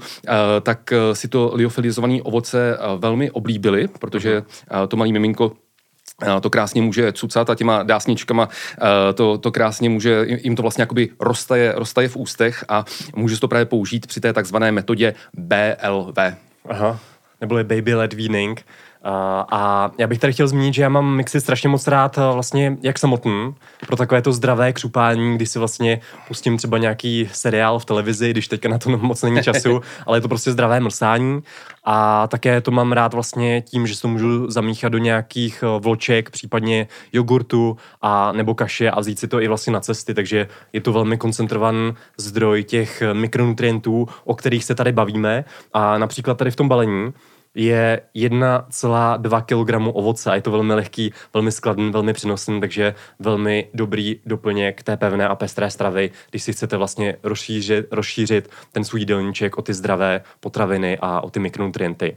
[0.62, 4.86] tak si to liofilizované ovoce velmi oblíbili, protože uh-huh.
[4.88, 5.52] to malý miminko
[6.40, 8.48] to krásně může cucat a těma dásničkama
[9.14, 12.84] to, to krásně může, jim to vlastně jakoby roztaje, roztaje v ústech a
[13.16, 16.18] může se to právě použít při té takzvané metodě BLV.
[16.68, 16.98] Aha,
[17.40, 18.66] neboli Baby Led Weaning.
[19.50, 22.98] A já bych tady chtěl zmínit, že já mám mixy strašně moc rád vlastně jak
[22.98, 23.54] samotný,
[23.86, 28.48] pro takové to zdravé křupání, kdy si vlastně pustím třeba nějaký seriál v televizi, když
[28.48, 31.42] teďka na to moc není času, ale je to prostě zdravé mlsání.
[31.84, 36.30] A také to mám rád vlastně tím, že se to můžu zamíchat do nějakých vloček,
[36.30, 40.80] případně jogurtu a nebo kaše a vzít si to i vlastně na cesty, takže je
[40.80, 45.44] to velmi koncentrovaný zdroj těch mikronutrientů, o kterých se tady bavíme.
[45.72, 47.12] A například tady v tom balení
[47.54, 53.68] je 1,2 kg ovoce a je to velmi lehký, velmi skladný, velmi přenosný, takže velmi
[53.74, 59.00] dobrý doplněk té pevné a pestré stravy, když si chcete vlastně rozšířit, rozšířit ten svůj
[59.00, 62.16] jídelníček o ty zdravé potraviny a o ty mikronutrienty.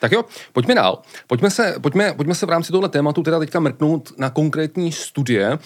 [0.00, 1.02] Tak jo, pojďme dál.
[1.26, 5.52] Pojďme se, pojďme, pojďme se v rámci tohle tématu teda teďka mrknout na konkrétní studie,
[5.52, 5.58] uh,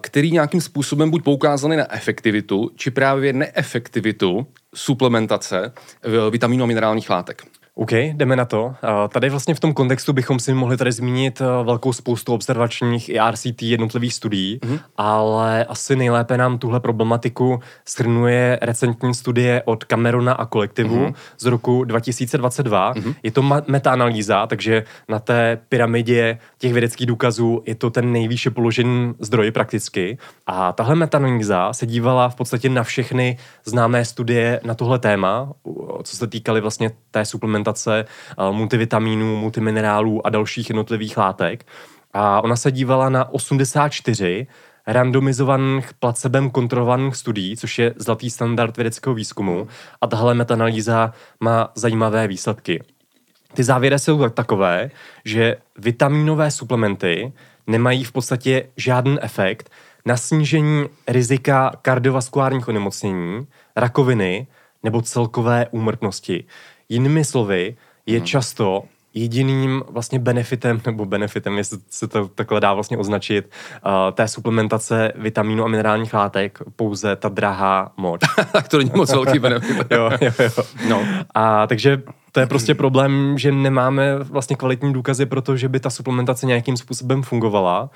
[0.00, 5.72] který nějakým způsobem buď poukázaly na efektivitu, či právě neefektivitu suplementace
[6.30, 7.59] vitamínů a minerálních látek.
[7.74, 8.74] OK, jdeme na to.
[9.08, 13.18] Tady vlastně v tom kontextu bychom si mohli tady zmínit eh, velkou spoustu observačních i
[13.30, 14.80] RCT jednotlivých studií, mm-hmm.
[14.96, 21.14] ale asi nejlépe nám tuhle problematiku shrnuje recentní studie od Camerona a kolektivu mm-hmm.
[21.38, 22.94] z roku 2022.
[22.94, 23.14] Mm-hmm.
[23.22, 29.12] Je to metaanalýza, takže na té pyramidě těch vědeckých důkazů je to ten nejvýše položený
[29.20, 30.18] zdroj prakticky.
[30.46, 35.52] A tahle metaanalýza se dívala v podstatě na všechny známé studie na tohle téma,
[36.02, 41.66] co se týkaly vlastně té suplementace suplementace eh, multivitamínů, multiminerálů a dalších jednotlivých látek.
[42.12, 44.46] A ona se dívala na 84
[44.86, 49.68] randomizovaných placebem kontrolovaných studií, což je zlatý standard vědeckého výzkumu.
[50.00, 52.82] A tahle metanalýza má zajímavé výsledky.
[53.54, 54.90] Ty závěry jsou takové,
[55.24, 57.32] že vitamínové suplementy
[57.66, 59.70] nemají v podstatě žádný efekt
[60.06, 63.46] na snížení rizika kardiovaskulárních onemocnění,
[63.76, 64.46] rakoviny
[64.82, 66.44] nebo celkové úmrtnosti.
[66.90, 67.76] Jinými slovy,
[68.06, 68.26] je hmm.
[68.26, 68.82] často
[69.14, 73.50] jediným vlastně benefitem, nebo benefitem, jestli se to takhle dá vlastně označit,
[73.86, 78.20] uh, té suplementace vitamínu a minerálních látek pouze ta drahá moč.
[78.52, 79.76] tak to není moc velký benefit.
[79.90, 80.64] jo, jo, jo.
[80.88, 81.06] No.
[81.34, 85.80] A takže to je prostě problém, že nemáme vlastně kvalitní důkazy pro to, že by
[85.80, 87.90] ta suplementace nějakým způsobem fungovala.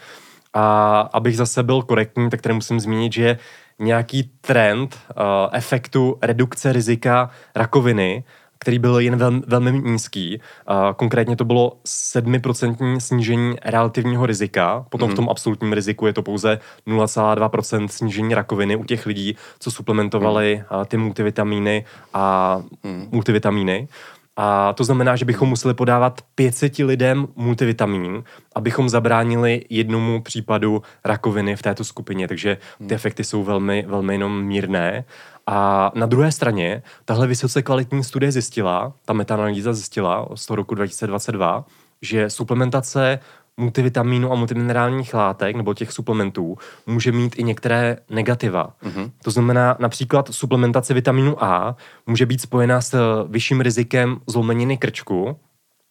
[0.55, 3.39] A abych zase byl korektní, tak tady musím zmínit, že
[3.79, 8.25] nějaký trend uh, efektu redukce rizika rakoviny
[8.59, 10.41] který byl jen velmi, velmi nízký.
[10.71, 15.11] Uh, konkrétně to bylo 7% snížení relativního rizika, potom mm.
[15.11, 15.17] v mhm.
[15.17, 20.85] tom absolutním riziku je to pouze 0,2% snížení rakoviny u těch lidí, co suplementovali mm.
[20.85, 23.09] ty multivitamíny a mm.
[23.13, 23.89] multivitamíny.
[24.37, 31.57] A to znamená, že bychom museli podávat 500 lidem multivitamin, abychom zabránili jednomu případu rakoviny
[31.57, 32.29] v této skupině.
[32.29, 32.93] Takže ty hmm.
[32.93, 35.05] efekty jsou velmi, velmi jenom mírné.
[35.47, 40.75] A na druhé straně, tahle vysoce kvalitní studie zjistila, ta metaanalýza zjistila z toho roku
[40.75, 41.65] 2022,
[42.03, 43.19] že suplementace
[43.57, 48.75] multivitamínu a multiminerálních látek nebo těch suplementů může mít i některé negativa.
[48.83, 49.11] Mm-hmm.
[49.25, 51.77] To znamená, například suplementace vitamínu A
[52.07, 55.37] může být spojená s vyšším rizikem zlomeniny krčku,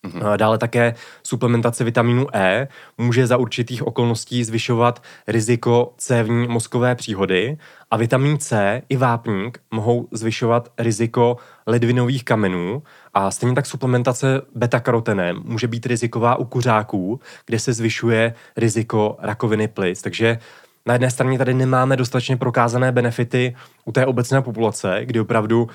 [0.08, 0.38] Mm-hmm.
[0.38, 7.58] Dále také suplementace vitamínu E může za určitých okolností zvyšovat riziko cévní mozkové příhody
[7.92, 11.38] a vitamin C i vápník mohou zvyšovat riziko
[11.68, 18.34] ledvinových kamenů a stejně tak suplementace beta-karotenem může být riziková u kuřáků, kde se zvyšuje
[18.58, 20.02] riziko rakoviny plic.
[20.02, 20.38] Takže
[20.86, 25.70] na jedné straně tady nemáme dostatečně prokázané benefity u té obecné populace, kdy opravdu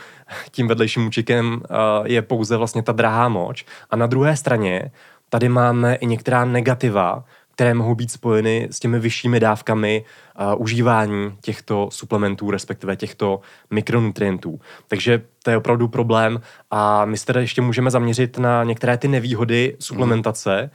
[0.51, 1.63] tím vedlejším účikem
[2.05, 3.65] je pouze vlastně ta drahá moč.
[3.91, 4.91] A na druhé straně
[5.29, 7.25] tady máme i některá negativa,
[7.59, 10.05] které mohou být spojeny s těmi vyššími dávkami
[10.41, 13.41] uh, užívání těchto suplementů, respektive těchto
[13.71, 14.61] mikronutrientů.
[14.89, 16.41] Takže to je opravdu problém
[16.71, 20.63] a my se tedy ještě můžeme zaměřit na některé ty nevýhody suplementace.
[20.63, 20.71] Mm.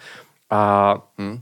[0.49, 1.41] A mm.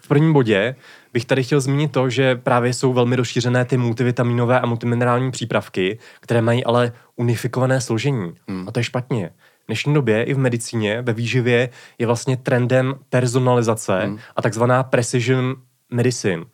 [0.00, 0.74] v prvním bodě
[1.12, 5.98] bych tady chtěl zmínit to, že právě jsou velmi rozšířené ty multivitaminové a multiminerální přípravky,
[6.20, 8.34] které mají ale unifikované složení.
[8.48, 8.68] Hmm.
[8.68, 9.30] A to je špatně.
[9.62, 14.18] V dnešní době i v medicíně, ve výživě je vlastně trendem personalizace hmm.
[14.36, 15.56] a takzvaná precision
[15.90, 16.44] medicine.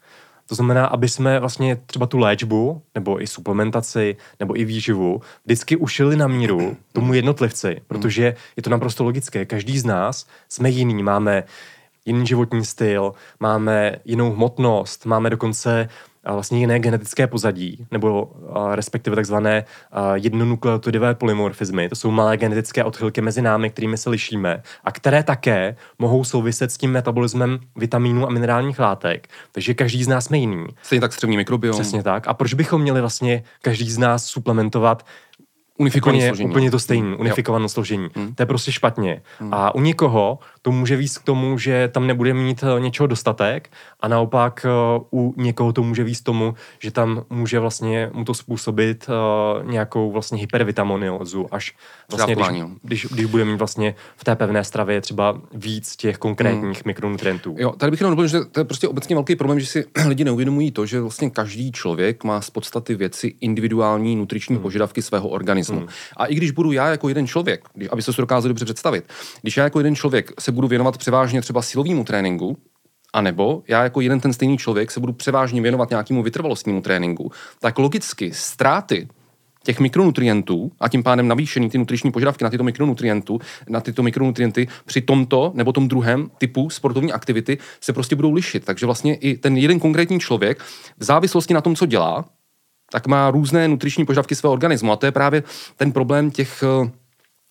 [0.49, 5.77] To znamená, aby jsme vlastně třeba tu léčbu, nebo i suplementaci, nebo i výživu vždycky
[5.77, 7.81] ušili na míru tomu jednotlivci, hmm.
[7.89, 9.45] protože je to naprosto logické.
[9.45, 11.45] Každý z nás jsme jiný, máme
[12.07, 15.89] jiný životní styl, máme jinou hmotnost, máme dokonce
[16.33, 18.33] vlastně jiné genetické pozadí, nebo
[18.75, 19.65] respektive takzvané
[20.15, 21.89] jednonukleotidové polymorfizmy.
[21.89, 26.73] To jsou malé genetické odchylky mezi námi, kterými se lišíme a které také mohou souviset
[26.73, 29.29] s tím metabolismem vitamínů a minerálních látek.
[29.53, 30.67] Takže každý z nás jsme jiný.
[30.83, 31.75] Stejně tak střevní mikrobiom.
[31.75, 32.29] Přesně tak.
[32.29, 35.07] A proč bychom měli vlastně každý z nás suplementovat
[35.81, 36.51] Unifikované úplně, složení.
[36.51, 38.09] úplně to stejné, unifikované složení.
[38.15, 38.35] Hmm.
[38.35, 39.23] To je prostě špatně.
[39.39, 39.55] Hmm.
[39.55, 43.71] A u někoho to může víc k tomu, že tam nebude mít eh, něčeho dostatek
[44.01, 48.35] a naopak eh, u někoho to může víc tomu, že tam může vlastně mu to
[48.35, 51.75] způsobit uh, nějakou vlastně hypervitaminózu, až
[52.11, 52.49] vlastně, když,
[52.83, 56.83] když, když bude mít vlastně v té pevné stravě třeba víc těch konkrétních hmm.
[56.87, 57.55] mikronutrientů.
[57.59, 60.25] Jo, tady bych jenom doplnil, že to je prostě obecně velký problém, že si lidi
[60.25, 64.63] neuvědomují to, že vlastně každý člověk má z podstaty věci individuální nutriční hmm.
[64.63, 65.79] požadavky svého organismu.
[65.79, 65.89] Hmm.
[66.17, 69.05] A i když budu já jako jeden člověk, když, aby se to dokázali dobře představit,
[69.43, 72.57] když já jako jeden člověk se budu věnovat převážně třeba silovému tréninku,
[73.13, 77.33] a nebo já jako jeden ten stejný člověk se budu převážně věnovat nějakému vytrvalostnímu tréninku,
[77.61, 79.09] tak logicky ztráty
[79.65, 83.33] těch mikronutrientů a tím pádem navýšený ty nutriční požadavky na tyto mikronutrienty,
[83.69, 88.65] na tyto mikronutrienty při tomto nebo tom druhém typu sportovní aktivity se prostě budou lišit.
[88.65, 90.59] Takže vlastně i ten jeden konkrétní člověk
[90.99, 92.25] v závislosti na tom, co dělá,
[92.93, 94.93] tak má různé nutriční požadavky svého organismu.
[94.93, 95.43] A to je právě
[95.77, 96.91] ten problém těch eh,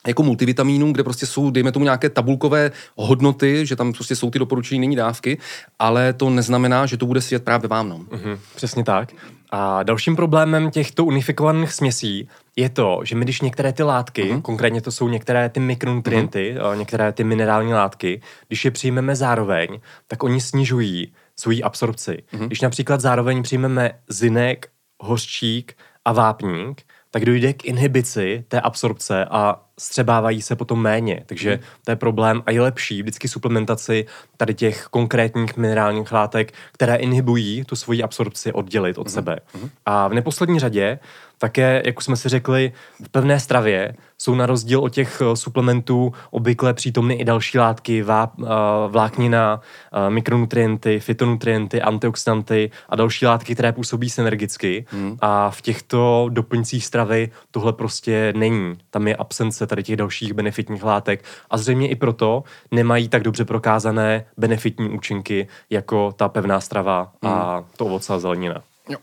[0.08, 4.40] jako multivitamínů, kde prostě jsou, dejme tomu, nějaké tabulkové hodnoty, že tam prostě jsou ty
[4.40, 5.38] doporučení, není dávky,
[5.80, 7.90] ale to neznamená, že to bude svět právě vám.
[7.90, 7.98] No.
[7.98, 9.14] Mm-hmm, přesně tak.
[9.50, 14.42] A dalším problémem těchto unifikovaných směsí je to, že my když některé ty látky, mm-hmm.
[14.42, 16.78] konkrétně to jsou některé ty mikronutrienty, mm-hmm.
[16.78, 22.24] některé ty minerální látky, když je přijmeme zároveň, tak oni snižují svoji absorpci.
[22.34, 22.48] Mm-hmm.
[22.48, 25.74] Když například zároveň přijmeme zinek, hořčík
[26.06, 31.24] a vápník, tak dojde k inhibici té absorpce a střebávají se potom méně.
[31.26, 31.60] Takže hmm.
[31.86, 34.06] to je problém a je lepší vždycky suplementaci
[34.38, 39.14] tady těch konkrétních minerálních látek, které inhibují tu svoji absorpci, oddělit od hmm.
[39.14, 39.40] sebe.
[39.54, 39.70] Hmm.
[39.86, 41.00] A v neposlední řadě
[41.38, 42.72] také, jak už jsme si řekli,
[43.04, 48.02] v pevné stravě jsou na rozdíl od těch eh, suplementů obvykle přítomny i další látky,
[48.02, 48.46] vá, eh,
[48.88, 49.62] vláknina,
[49.94, 54.86] eh, mikronutrienty, fitonutrienty, antioxidanty a další látky, které působí synergicky.
[54.90, 55.18] Hmm.
[55.22, 58.78] A v těchto doplňcích stravy tohle prostě není.
[58.90, 63.46] Tam je absence tady těch dalších benefitních látek a zřejmě i proto nemají tak dobře
[63.46, 67.34] prokázané benefitní účinky jako ta pevná strava hmm.
[67.34, 68.62] a to ovoce a zelenina.
[68.90, 68.98] Jo.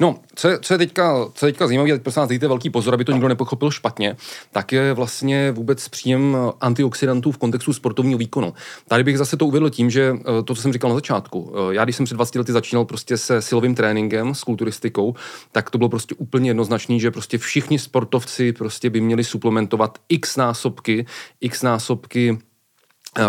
[0.00, 2.70] No, co je, co je teďka, co je teďka zajímavé, teď prosím vás dejte velký
[2.70, 4.16] pozor, aby to nikdo nepochopil špatně,
[4.52, 8.54] tak je vlastně vůbec příjem antioxidantů v kontextu sportovního výkonu.
[8.88, 11.74] Tady bych zase to uvedl tím, že eh, to, co jsem říkal na začátku, eh,
[11.74, 15.14] já když jsem před 20 lety začínal prostě se silovým tréninkem, s kulturistikou,
[15.52, 20.36] tak to bylo prostě úplně jednoznačný, že prostě všichni sportovci prostě by měli suplementovat x
[20.36, 21.06] násobky,
[21.40, 22.38] x násobky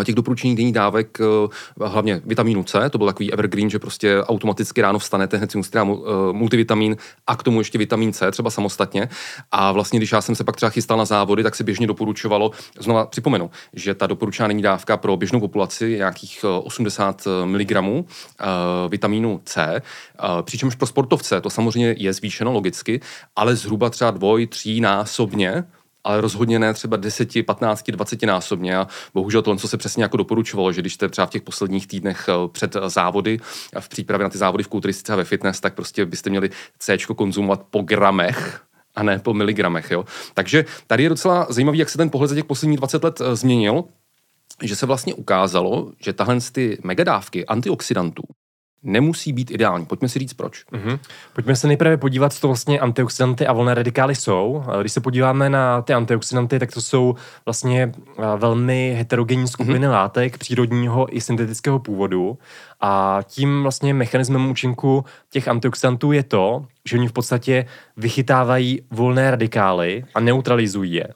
[0.04, 4.82] těch doporučení denní dávek, eh, hlavně vitamínu C, to byl takový evergreen, že prostě automaticky
[4.82, 8.50] ráno vstanete, hned si musíte dát eh, multivitamin a k tomu ještě vitamin C, třeba
[8.50, 9.10] samostatně.
[9.52, 12.52] A vlastně, když já jsem se pak třeba chystal na závody, tak se běžně doporučovalo,
[12.80, 17.72] znova připomenu, že ta doporučená denní dávka pro běžnou populaci je nějakých 80 mg
[18.90, 19.82] vitamínu C,
[20.42, 23.02] přičemž pro sportovce to samozřejmě je zvýšeno logicky,
[23.36, 25.64] ale zhruba třeba dvoj, tří násobně
[26.04, 28.78] ale rozhodně ne třeba 10, 15, 20 násobně.
[28.78, 31.88] A bohužel to, co se přesně jako doporučovalo, že když jste třeba v těch posledních
[31.88, 33.40] týdnech eh, před závody,
[33.80, 36.98] v přípravě na ty závody v kulturistice a ve fitness, tak prostě byste měli C
[37.16, 38.64] konzumovat po gramech,
[38.96, 39.92] a ne po miligramech.
[39.92, 40.06] Jo?
[40.34, 43.36] Takže tady je docela zajímavý, jak se ten pohled za těch posledních 20 let eh,
[43.36, 43.84] změnil,
[44.62, 48.24] že se vlastně ukázalo, že tahle ty megadávky antioxidantů
[48.84, 49.86] nemusí být ideální.
[49.86, 50.66] Pojďme si říct proč.
[50.72, 51.00] Mm-hmm.
[51.34, 54.64] Pojďme se nejprve podívat, co vlastně antioxidanty a volné radikály jsou.
[54.82, 57.16] Když se podíváme na ty antioxidanty, tak to jsou
[57.46, 57.92] vlastně
[58.38, 59.92] velmi heterogenní skupiny mm-hmm.
[59.92, 62.38] látek přírodního i syntetického původu.
[62.82, 67.66] A tím vlastně mechanismem účinku těch antioxidantů je to, že oni v podstatě
[67.98, 71.08] vychytávají volné radikály a neutralizují je.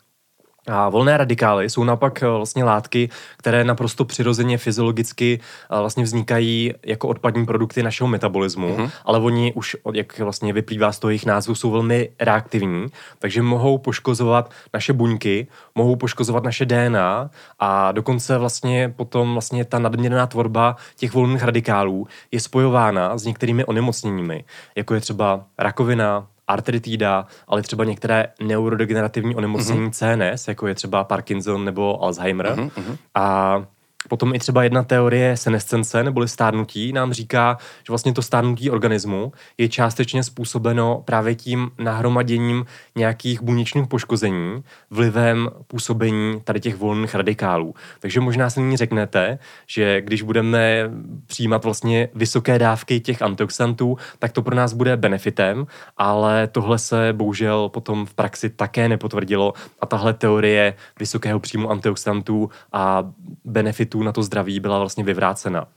[0.68, 6.74] A volné radikály jsou naopak eh, vlastně látky, které naprosto přirozeně fyziologicky eh, vlastně vznikají
[6.86, 8.92] jako odpadní produkty našeho metabolismu, mm-hmm.
[9.06, 12.88] ale oni už, jak vlastně vyplývá z toho jejich názvu, jsou velmi reaktivní,
[13.20, 19.80] takže mohou poškozovat naše buňky, mohou poškozovat naše DNA a dokonce vlastně potom vlastně ta
[19.80, 24.44] nadměrná tvorba těch volných radikálů je spojována s některými onemocněními,
[24.76, 30.34] jako je třeba rakovina, artritída, ale třeba některé neurodegenerativní onemocnění mm-hmm.
[30.34, 32.46] CNS, jako je třeba Parkinson nebo Alzheimer.
[32.46, 32.98] Mm-hmm.
[33.16, 33.66] A
[34.10, 39.32] Potom i třeba jedna teorie senescence neboli stárnutí nám říká, že vlastně to stárnutí organismu
[39.58, 42.66] je částečně způsobeno právě tím nahromaděním
[42.96, 47.76] nějakých buněčných poškození vlivem působení tady těch volných radikálů.
[48.00, 50.90] Takže možná si nyní řeknete, že když budeme
[51.26, 55.68] přijímat vlastně vysoké dávky těch antioxidantů, tak to pro nás bude benefitem,
[55.98, 62.50] ale tohle se bohužel potom v praxi také nepotvrdilo a tahle teorie vysokého příjmu antioxidantů
[62.74, 63.12] a
[63.46, 65.68] benefitů efektů na to zdraví byla vlastně vyvrácena.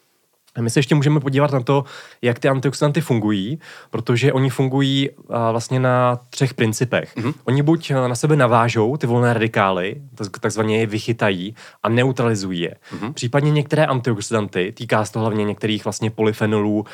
[0.56, 1.84] A my se ještě můžeme podívat na to,
[2.22, 3.58] jak ty antioxidanty fungují,
[3.90, 7.16] protože oni fungují vlastně na třech principech.
[7.16, 7.34] Mm-hmm.
[7.44, 10.02] Oni buď na sebe navážou ty volné radikály,
[10.40, 12.74] takzvaně je vychytají a neutralizují je.
[12.74, 13.12] Mm-hmm.
[13.12, 16.84] Případně některé antioxidanty, týká se to hlavně některých vlastně polyfenolů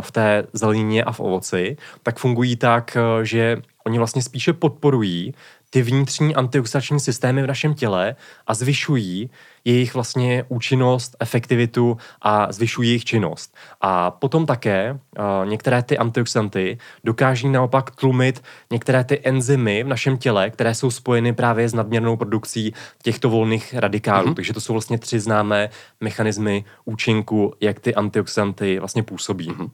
[0.00, 5.34] v té zelenině a v ovoci, tak fungují tak, že oni vlastně spíše podporují
[5.70, 9.30] ty vnitřní antioxidační systémy v našem těle a zvyšují
[9.66, 13.56] jejich vlastně účinnost, efektivitu a zvyšují jejich činnost.
[13.80, 20.18] A potom také uh, některé ty antioxidanty dokáží naopak tlumit některé ty enzymy v našem
[20.18, 24.28] těle, které jsou spojeny právě s nadměrnou produkcí těchto volných radikálů.
[24.28, 24.34] Mm-hmm.
[24.34, 25.68] Takže to jsou vlastně tři známé
[26.00, 29.50] mechanismy účinku, jak ty antioxidanty vlastně působí.
[29.50, 29.70] Mm-hmm.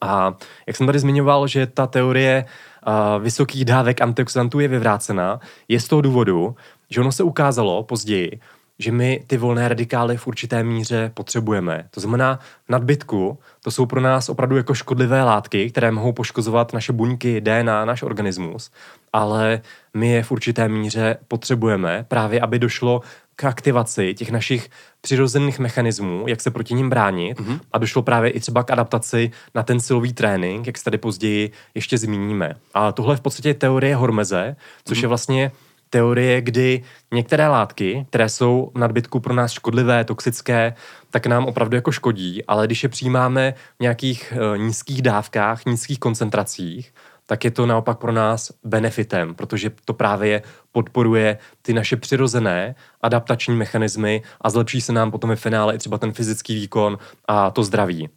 [0.00, 2.44] A jak jsem tady zmiňoval, že ta teorie
[2.86, 6.56] uh, vysokých dávek antioxidantů je vyvrácena, je z toho důvodu,
[6.90, 8.40] že ono se ukázalo později,
[8.78, 11.88] že my ty volné radikály v určité míře potřebujeme.
[11.90, 16.92] To znamená, nadbytku to jsou pro nás opravdu jako škodlivé látky, které mohou poškozovat naše
[16.92, 18.70] buňky, DNA, náš organismus,
[19.12, 19.60] ale
[19.94, 23.00] my je v určité míře potřebujeme právě, aby došlo
[23.36, 27.60] k aktivaci těch našich přirozených mechanismů, jak se proti ním bránit mm-hmm.
[27.72, 31.50] a došlo právě i třeba k adaptaci na ten silový trénink, jak se tady později
[31.74, 32.54] ještě zmíníme.
[32.74, 35.02] A tohle je v podstatě teorie Hormeze, což mm-hmm.
[35.02, 35.52] je vlastně
[35.92, 36.82] teorie, kdy
[37.14, 40.74] některé látky, které jsou v nadbytku pro nás škodlivé, toxické,
[41.10, 45.98] tak nám opravdu jako škodí, ale když je přijímáme v nějakých uh, nízkých dávkách, nízkých
[45.98, 46.94] koncentracích,
[47.26, 53.54] tak je to naopak pro nás benefitem, protože to právě podporuje ty naše přirozené adaptační
[53.56, 57.64] mechanismy a zlepší se nám potom ve finále i třeba ten fyzický výkon a to
[57.64, 58.08] zdraví.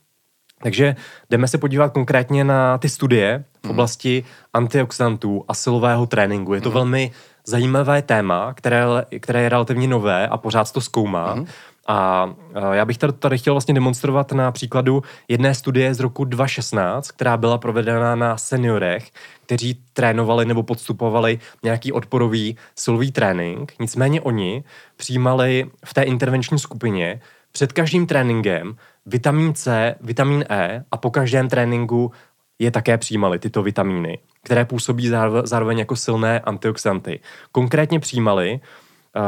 [0.65, 0.95] Takže
[1.30, 3.71] jdeme se podívat konkrétně na ty studie v mhm.
[3.71, 4.23] oblasti
[4.54, 6.54] antioxidantů a silového tréninku.
[6.54, 6.73] Je to mm.
[6.73, 7.12] velmi
[7.45, 8.86] zajímavé téma, které,
[9.19, 11.36] které je relativně nové a pořád to zkoumá.
[11.36, 11.47] Mm.
[11.88, 12.30] A
[12.71, 17.37] já bych tady, tady chtěl vlastně demonstrovat na příkladu jedné studie z roku 2016, která
[17.37, 19.12] byla provedena na seniorech,
[19.46, 23.73] kteří trénovali nebo podstupovali nějaký odporový silový trénink.
[23.79, 24.63] Nicméně oni
[24.98, 27.21] přijímali v té intervenční skupině
[27.56, 28.75] před každým tréninkem
[29.06, 32.12] vitamin C, vitamin E a po každém tréninku
[32.60, 35.12] je také přijímali, tyto vitamíny, které působí
[35.43, 37.19] zároveň jako silné antioxidanty.
[37.51, 39.21] Konkrétně přijímali uh,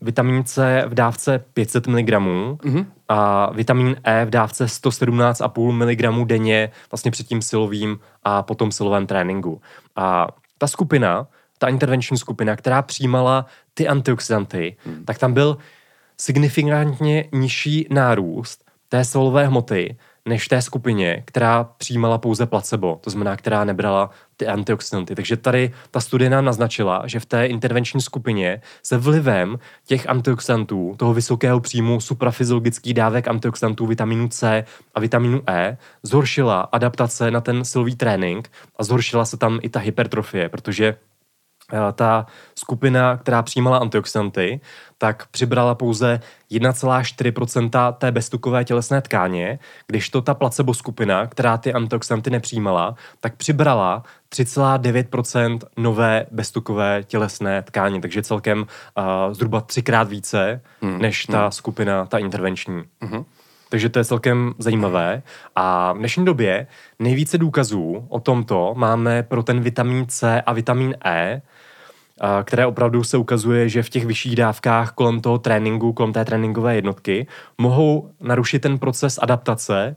[0.00, 2.86] vitamin C v dávce 500 mg mm-hmm.
[3.08, 9.06] a vitamin E v dávce 117,5 mg denně vlastně před tím silovým a potom silovém
[9.06, 9.60] tréninku.
[9.96, 10.28] A
[10.58, 11.26] ta skupina,
[11.58, 15.04] ta intervenční skupina, která přijímala ty antioxidanty, mm.
[15.04, 15.58] tak tam byl
[16.22, 19.96] signifikantně nižší nárůst té svalové hmoty,
[20.28, 25.14] než té skupině, která přijímala pouze placebo, to znamená, která nebrala ty antioxidanty.
[25.14, 30.94] Takže tady ta studie nám naznačila, že v té intervenční skupině se vlivem těch antioxidantů,
[30.96, 34.64] toho vysokého příjmu suprafyziologických dávek antioxidantů vitamínu C
[34.94, 39.80] a vitamínu E, zhoršila adaptace na ten silový trénink a zhoršila se tam i ta
[39.80, 40.96] hypertrofie, protože
[41.92, 44.60] ta skupina, která přijímala antioxidanty,
[44.98, 46.20] tak přibrala pouze
[46.50, 53.36] 1,4% té beztukové tělesné tkáně, když to ta placebo skupina, která ty antioxidanty nepřijímala, tak
[53.36, 54.02] přibrala
[54.32, 60.98] 3,9% nové beztukové tělesné tkáně, takže celkem uh, zhruba třikrát více hmm.
[60.98, 61.52] než ta hmm.
[61.52, 62.82] skupina, ta intervenční.
[63.00, 63.24] Hmm.
[63.72, 65.22] Takže to je celkem zajímavé.
[65.56, 66.66] A v dnešní době
[66.98, 71.42] nejvíce důkazů o tomto máme pro ten vitamin C a vitamin E,
[72.44, 76.74] které opravdu se ukazuje, že v těch vyšších dávkách kolem toho tréninku, kolem té tréninkové
[76.74, 77.26] jednotky,
[77.58, 79.96] mohou narušit ten proces adaptace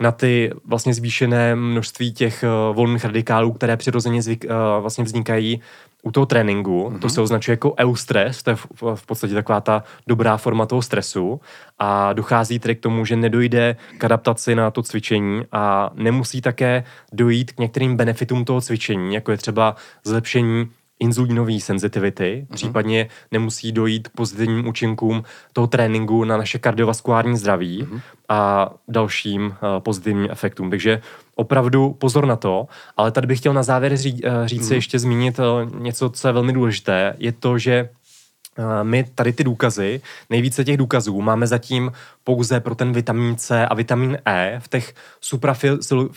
[0.00, 5.60] na ty vlastně zvýšené množství těch uh, volných radikálů, které přirozeně zvyk, uh, vlastně vznikají
[6.02, 6.88] u toho tréninku.
[6.88, 6.98] Mm-hmm.
[6.98, 10.82] To se označuje jako eustres, to je v, v podstatě taková ta dobrá forma toho
[10.82, 11.40] stresu
[11.78, 16.84] a dochází tedy k tomu, že nedojde k adaptaci na to cvičení a nemusí také
[17.12, 20.68] dojít k některým benefitům toho cvičení, jako je třeba zlepšení
[20.98, 22.54] inzulínové senzitivity, mm-hmm.
[22.54, 25.22] případně nemusí dojít k pozitivním účinkům
[25.52, 28.00] toho tréninku na naše kardiovaskulární zdraví mm-hmm.
[28.28, 30.70] a dalším uh, pozitivním efektům.
[30.70, 31.00] Takže
[31.34, 32.66] opravdu pozor na to,
[32.96, 34.68] ale tady bych chtěl na závěr ří, uh, říct mm-hmm.
[34.68, 37.88] si ještě zmínit uh, něco, co je velmi důležité, je to, že
[38.82, 40.00] my tady ty důkazy,
[40.30, 41.92] nejvíce těch důkazů máme zatím
[42.24, 44.94] pouze pro ten vitamin C a vitamin E v těch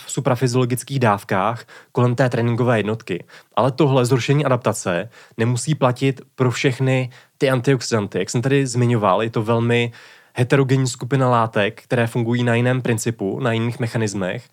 [0.08, 3.24] suprafyziologických dávkách kolem té tréninkové jednotky.
[3.56, 8.20] Ale tohle zhoršení adaptace nemusí platit pro všechny ty antioxidanty.
[8.20, 9.92] Jak jsem tady zmiňoval, je to velmi
[10.34, 14.50] heterogenní skupina látek, které fungují na jiném principu, na jiných mechanismech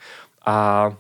[0.47, 0.91] a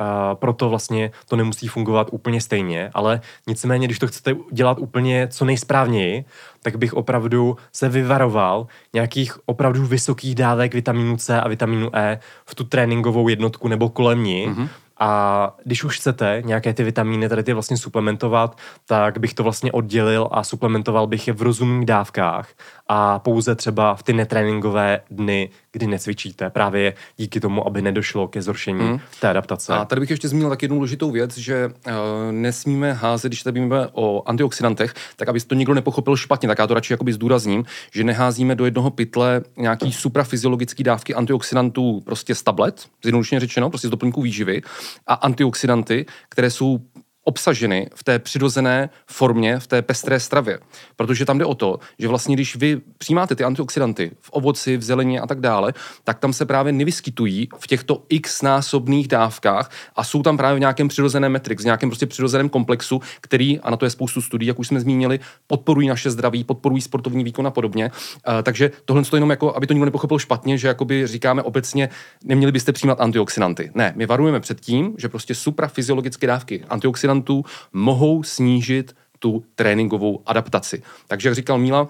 [0.00, 5.28] a proto vlastně to nemusí fungovat úplně stejně, ale nicméně, když to chcete dělat úplně
[5.28, 6.24] co nejsprávněji,
[6.62, 12.54] tak bych opravdu se vyvaroval nějakých opravdu vysokých dávek vitamínu C a vitamínu E v
[12.54, 14.68] tu tréninkovou jednotku nebo kolem ní, mm-hmm.
[15.02, 19.72] A když už chcete nějaké ty vitamíny tady ty vlastně suplementovat, tak bych to vlastně
[19.72, 22.48] oddělil a suplementoval bych je v rozumných dávkách
[22.88, 28.42] a pouze třeba v ty netréninkové dny, kdy necvičíte, právě díky tomu, aby nedošlo ke
[28.42, 29.00] zhoršení hmm.
[29.20, 29.72] té adaptace.
[29.72, 31.92] A tady bych ještě zmínil tak jednu důležitou věc, že uh,
[32.30, 36.66] nesmíme házet, když tady mluvíme o antioxidantech, tak aby to nikdo nepochopil špatně, tak já
[36.66, 42.42] to radši jakoby zdůrazním, že neházíme do jednoho pytle nějaký suprafyziologický dávky antioxidantů prostě z
[42.42, 44.62] tablet, zjednodušeně řečeno, prostě z doplňků výživy
[45.06, 46.80] a antioxidanty, které jsou
[47.24, 50.58] obsaženy v té přirozené formě, v té pestré stravě.
[50.96, 54.82] Protože tam jde o to, že vlastně když vy přijímáte ty antioxidanty v ovoci, v
[54.82, 55.72] zelení a tak dále,
[56.04, 60.60] tak tam se právě nevyskytují v těchto x násobných dávkách a jsou tam právě v
[60.60, 64.48] nějakém přirozeném metrix, v nějakém prostě přirozeném komplexu, který, a na to je spoustu studií,
[64.48, 67.90] jak už jsme zmínili, podporují naše zdraví, podporují sportovní výkon a podobně.
[67.90, 71.88] Uh, takže tohle to jenom jako, aby to nikdo nepochopil špatně, že jakoby říkáme obecně,
[72.24, 73.70] neměli byste přijímat antioxidanty.
[73.74, 80.22] Ne, my varujeme před tím, že prostě suprafyziologické dávky antioxidantů konzultantů mohou snížit tu tréninkovou
[80.26, 80.82] adaptaci.
[81.08, 81.88] Takže, jak říkal Míla,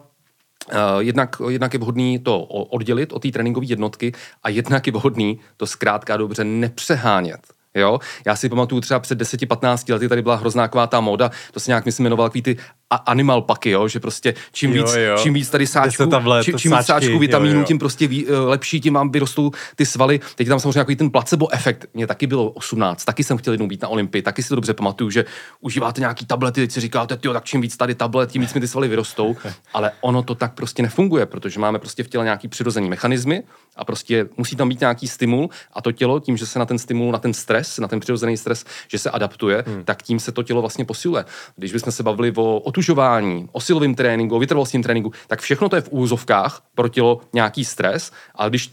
[0.68, 4.12] Uh, jednak, jednak je vhodný to oddělit od té tréninkové jednotky
[4.42, 7.40] a jednak je vhodný to zkrátka dobře nepřehánět.
[7.74, 7.98] Jo?
[8.26, 11.70] Já si pamatuju třeba před 10-15 lety tady byla hrozná taková ta moda, to se
[11.70, 12.56] nějak myslím jmenoval takový ty
[12.96, 13.88] animal paky, jo?
[13.88, 15.16] že prostě čím víc, jo, jo.
[15.22, 17.66] čím víc tady sáčků, tablet, čím, čím víc sáčků vitamínů, jo, jo.
[17.66, 20.20] tím prostě ví, eh, lepší, tím vám vyrostou ty svaly.
[20.34, 21.86] Teď tam samozřejmě nějaký ten placebo efekt.
[21.94, 24.74] Mně taky bylo 18, taky jsem chtěl jednou být na Olympii, taky si to dobře
[24.74, 25.24] pamatuju, že
[25.60, 28.60] užíváte nějaký tablety, teď si říkáte, jo, tak čím víc tady tablet, tím víc mi
[28.60, 29.36] ty svaly vyrostou,
[29.74, 33.42] ale ono to tak prostě nefunguje, protože máme prostě v těle nějaký přirozený mechanismy
[33.76, 36.78] a prostě musí tam být nějaký stimul a to tělo tím, že se na ten
[36.78, 39.84] stimul, na ten stres, na ten přirozený stres, že se adaptuje, hmm.
[39.84, 41.24] tak tím se to tělo vlastně posiluje.
[41.56, 45.76] Když bychom se bavili o otužování, o silovém tréninku, o vytrvalostním tréninku, tak všechno to
[45.76, 48.70] je v úzovkách pro tělo nějaký stres, ale když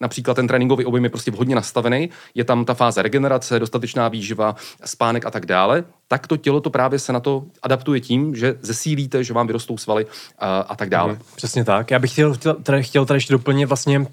[0.00, 4.56] například ten tréninkový objem je prostě vhodně nastavený, je tam ta fáze regenerace, dostatečná výživa,
[4.84, 8.54] spánek a tak dále, tak to tělo to právě se na to adaptuje tím, že
[8.62, 10.06] zesílíte, že vám vyrostou svaly
[10.38, 11.12] a, a tak dále.
[11.12, 11.90] Mm, přesně tak.
[11.90, 14.06] Já bych chtěl tady, chtěl tady ještě doplnit vlastně uh,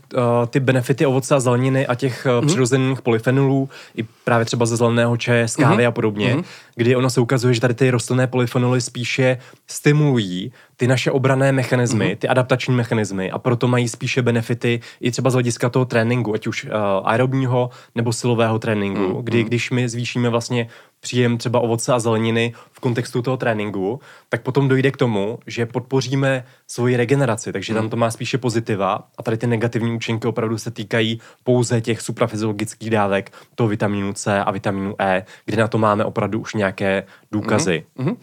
[0.49, 2.47] ty benefity ovoce a zeleniny a těch uh, mm.
[2.47, 5.87] přirozených polyfenolů, i právě třeba ze zeleného čaje, z kávy mm.
[5.87, 6.43] a podobně, mm.
[6.75, 9.37] kdy ono se ukazuje, že tady ty rostlinné polyfenoly spíše
[9.67, 12.15] stimulují ty naše obrané mechanismy, mm.
[12.15, 16.47] ty adaptační mechanismy a proto mají spíše benefity i třeba z hlediska toho tréninku, ať
[16.47, 16.71] už uh,
[17.03, 19.23] aerobního nebo silového tréninku, mm.
[19.23, 20.67] kdy když my zvýšíme vlastně
[21.03, 23.99] příjem třeba ovoce a zeleniny v kontextu toho tréninku,
[24.29, 29.07] tak potom dojde k tomu, že podpoříme svoji regeneraci, takže tam to má spíše pozitiva
[29.17, 34.43] a tady ty negativní účinky opravdu se týkají pouze těch suprafyziologických dávek, toho vitamínu C
[34.43, 37.85] a vitamínu E, kde na to máme opravdu už nějaké důkazy.
[37.99, 38.17] Mm-hmm.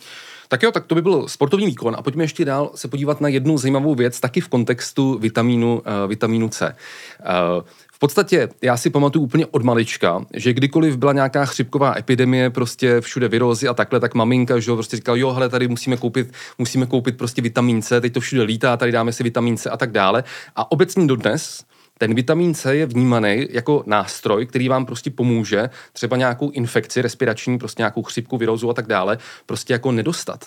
[0.48, 3.28] Tak jo, tak to by byl sportovní výkon a pojďme ještě dál se podívat na
[3.28, 6.76] jednu zajímavou věc, taky v kontextu vitamínu, uh, vitamínu C.
[7.20, 7.64] Uh,
[8.01, 13.28] podstatě já si pamatuju úplně od malička, že kdykoliv byla nějaká chřipková epidemie, prostě všude
[13.28, 16.86] virózy a takhle, tak maminka, že jo, prostě říkala, jo, hele, tady musíme koupit, musíme
[16.86, 19.92] koupit prostě vitamin C, teď to všude lítá, tady dáme si vitamin C a tak
[19.92, 20.24] dále.
[20.57, 21.64] A obecně dodnes
[21.98, 27.59] ten vitamin C je vnímaný jako nástroj, který vám prostě pomůže třeba nějakou infekci respirační,
[27.59, 30.44] prostě nějakou chřipku, virózu a tak dále, prostě jako nedostat.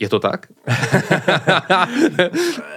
[0.00, 0.46] Je to tak?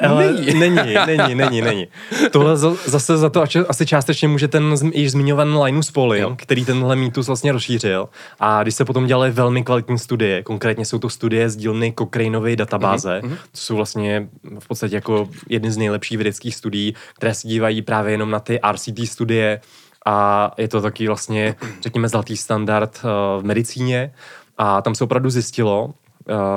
[0.08, 0.60] Ale není.
[0.60, 1.88] není, není, není, není.
[2.32, 7.28] Tohle zase za to asi částečně může ten již zmiňovaný Linus Pauling, který tenhle mýtus
[7.28, 8.10] vlastně rozšířil.
[8.40, 12.56] A když se potom dělaly velmi kvalitní studie, konkrétně jsou to studie z dílny Cochraneovy
[12.56, 13.38] databáze, mm-hmm.
[13.52, 18.14] to jsou vlastně v podstatě jako jedny z nejlepších vědeckých studií, které se dívají právě
[18.14, 19.62] jenom na ty RCT studie
[20.06, 24.14] a je to taky vlastně, řekněme, zlatý standard uh, v medicíně.
[24.58, 26.07] A tam se opravdu zjistilo, Eh,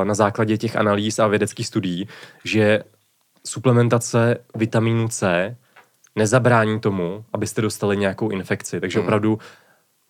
[0.04, 2.08] na základě těch analýz a vědeckých studií,
[2.44, 2.82] že
[3.46, 5.56] suplementace vitamínu C
[6.16, 8.80] nezabrání tomu, abyste dostali nějakou infekci.
[8.80, 9.04] Takže mm.
[9.04, 9.38] opravdu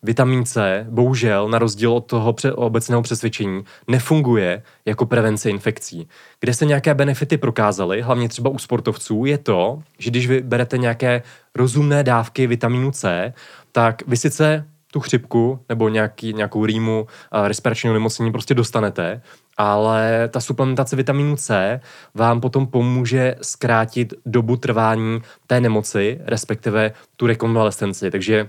[0.02, 6.08] vitamin C, bohužel, na rozdíl od toho pře- obecného přesvědčení, nefunguje jako prevence infekcí.
[6.40, 10.78] Kde se nějaké benefity prokázaly, hlavně třeba u sportovců, je to, že když vy berete
[10.78, 11.22] nějaké
[11.54, 13.32] rozumné dávky vitamínu C,
[13.72, 17.07] tak vy sice tu chřipku nebo nějaký, nějakou rýmu
[17.47, 19.22] respiračního nemocnění prostě dostanete,
[19.57, 21.80] ale ta suplementace vitamínu C
[22.14, 28.11] vám potom pomůže zkrátit dobu trvání té nemoci, respektive tu rekonvalescenci.
[28.11, 28.49] Takže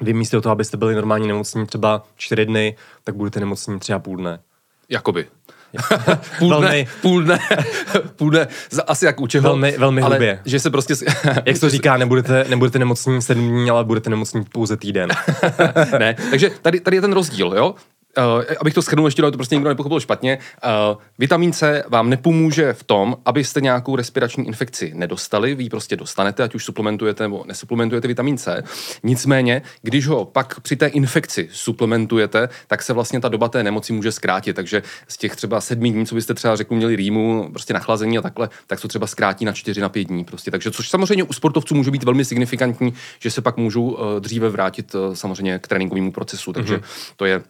[0.00, 4.16] vy místo toho, abyste byli normální nemocní třeba čtyři dny, tak budete nemocní třeba půl
[4.16, 4.38] dne.
[4.88, 5.26] Jakoby.
[6.38, 7.38] půl, dne, velmi, půl dne,
[8.16, 8.48] půl dne,
[8.86, 9.42] asi jak u čeho.
[9.42, 10.40] Velmi, velmi ale hlubě.
[10.44, 10.94] Že se prostě...
[11.44, 15.10] jak to říká, nebudete, nebudete nemocní sedm dní, ale budete nemocní pouze týden.
[15.98, 17.74] ne, takže tady, tady je ten rozdíl, jo?
[18.18, 22.72] Uh, abych to schrnul ještě, to prostě někdo nepochopil špatně, uh, vitamin C vám nepomůže
[22.72, 27.44] v tom, abyste nějakou respirační infekci nedostali, vy ji prostě dostanete, ať už suplementujete nebo
[27.46, 28.62] nesuplementujete vitamin C.
[29.02, 33.92] Nicméně, když ho pak při té infekci suplementujete, tak se vlastně ta doba té nemoci
[33.92, 34.56] může zkrátit.
[34.56, 38.22] Takže z těch třeba sedmi dní, co byste třeba řekl, měli rýmu, prostě nachlazení a
[38.22, 40.24] takhle, tak to třeba zkrátí na čtyři na pět dní.
[40.24, 40.50] Prostě.
[40.50, 44.48] Takže což samozřejmě u sportovců může být velmi signifikantní, že se pak můžou uh, dříve
[44.48, 46.52] vrátit uh, samozřejmě k tréninkovému procesu.
[46.52, 47.12] Takže mm-hmm.
[47.16, 47.42] to je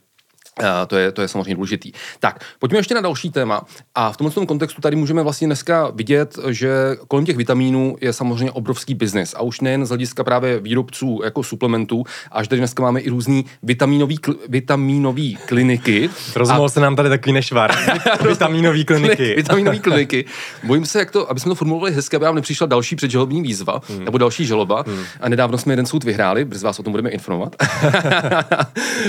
[0.87, 1.93] to je, to je samozřejmě důležitý.
[2.21, 3.63] Tak, pojďme ještě na další téma.
[3.95, 8.51] A v tomto kontextu tady můžeme vlastně dneska vidět, že kolem těch vitamínů je samozřejmě
[8.51, 9.35] obrovský biznis.
[9.35, 13.45] A už nejen z hlediska právě výrobců jako suplementů, až tady dneska máme i různý
[13.63, 16.11] vitamínový, kl, vitamínový kliniky.
[16.37, 17.77] Rozmohl se nám tady takový nešvar.
[18.29, 19.35] vitamínový kliniky.
[19.35, 20.25] vitamínový kliniky.
[20.65, 23.81] Bojím se, jak to, aby jsme to formulovali hezky, aby nám nepřišla další předžalobní výzva,
[23.89, 24.05] hmm.
[24.05, 24.85] nebo další žaloba.
[24.87, 25.05] Hmm.
[25.21, 27.57] A nedávno jsme jeden soud vyhráli, brzy vás o tom budeme informovat.
[27.85, 27.91] uh,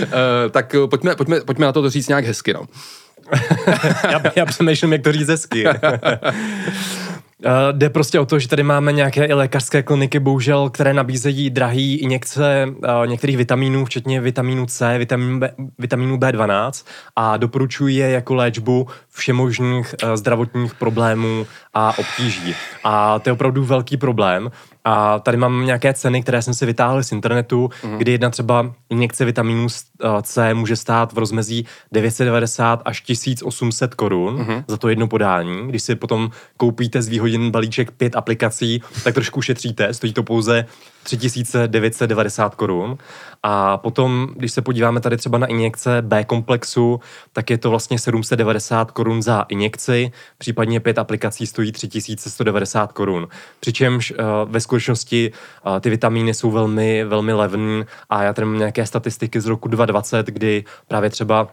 [0.51, 2.67] tak pojďme, pojďme pojďme, na to říct nějak hezky, no.
[4.11, 5.67] já, já přemýšlím, jak to říct hezky.
[5.67, 5.73] Uh,
[7.71, 11.95] jde prostě o to, že tady máme nějaké i lékařské kliniky, bohužel, které nabízejí drahý
[11.95, 14.99] injekce uh, některých vitamínů, včetně vitamínu C,
[15.39, 16.85] B, vitamínu B12
[17.15, 22.55] a doporučuji je jako léčbu všemožných uh, zdravotních problémů a obtíží.
[22.83, 24.51] A to je opravdu velký problém.
[24.89, 27.97] A tady mám nějaké ceny, které jsem si vytáhl z internetu, mm.
[27.97, 29.67] kdy jedna třeba injekce vitamínu
[30.21, 34.63] C může stát v rozmezí 990 až 1800 korun mm.
[34.67, 35.67] za to jedno podání.
[35.67, 40.65] Když si potom koupíte z výhodin balíček pět aplikací, tak trošku šetříte, stojí to pouze
[41.07, 42.97] 3990 korun.
[43.43, 46.99] A potom, když se podíváme tady třeba na injekce B komplexu,
[47.33, 53.27] tak je to vlastně 790 korun za injekci, případně pět aplikací stojí 3190 korun.
[53.59, 54.17] Přičemž uh,
[54.51, 55.31] ve skutečnosti
[55.65, 59.67] uh, ty vitamíny jsou velmi, velmi levné a já tady mám nějaké statistiky z roku
[59.67, 61.47] 2020, kdy právě třeba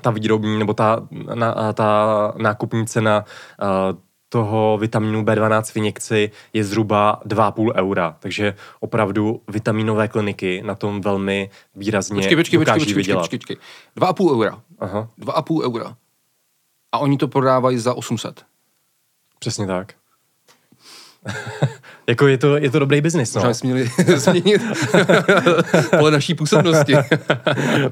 [0.00, 3.24] ta výrobní nebo ta, na, ta nákupní cena
[3.62, 3.98] uh,
[4.32, 8.16] toho vitamínu B12 v injekci je zhruba 2,5 eura.
[8.18, 13.22] Takže opravdu vitaminové kliniky na tom velmi výrazně Počkej, počkej, počkej, dokáží počkej, vydělat.
[13.22, 13.56] počkej, počkej.
[13.96, 14.62] 2,5 eura.
[14.78, 15.96] Aha, 2,5 eura.
[16.92, 18.44] A oni to prodávají za 800.
[19.38, 19.94] přesně tak.
[22.06, 23.40] jako je to, je to dobrý biznis, no.
[23.40, 24.62] Možná jsme měli změnit
[25.98, 26.94] pole naší působnosti.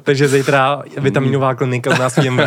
[0.03, 2.41] Takže zítra vitaminová klinika u nás v IMV.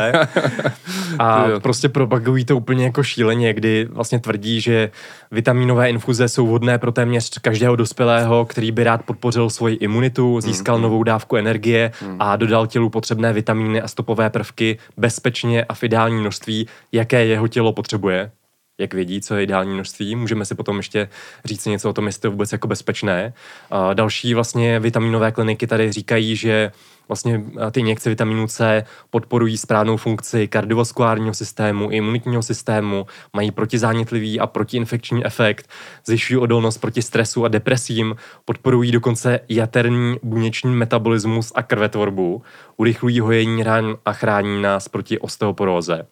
[1.20, 4.90] A prostě propagují to úplně jako šíleně, kdy vlastně tvrdí, že
[5.32, 10.80] vitaminové infuze jsou vhodné pro téměř každého dospělého, který by rád podpořil svoji imunitu, získal
[10.80, 16.22] novou dávku energie a dodal tělu potřebné vitamíny a stopové prvky bezpečně a v ideální
[16.22, 18.32] množství, jaké jeho tělo potřebuje
[18.78, 20.16] jak vědí, co je ideální množství.
[20.16, 21.10] Můžeme si potom ještě
[21.46, 23.34] říct něco o tom, jestli to je vůbec jako bezpečné.
[23.72, 26.72] A další vlastně vitaminové kliniky tady říkají, že
[27.08, 34.40] vlastně a, ty injekce vitamínu C podporují správnou funkci kardiovaskulárního systému, imunitního systému, mají protizánětlivý
[34.40, 35.70] a protiinfekční efekt,
[36.06, 38.16] zvyšují odolnost proti stresu a depresím,
[38.46, 42.42] podporují dokonce jaterní buněční metabolismus a krvetvorbu,
[42.78, 46.06] urychlují hojení ran a chrání nás proti osteoporóze.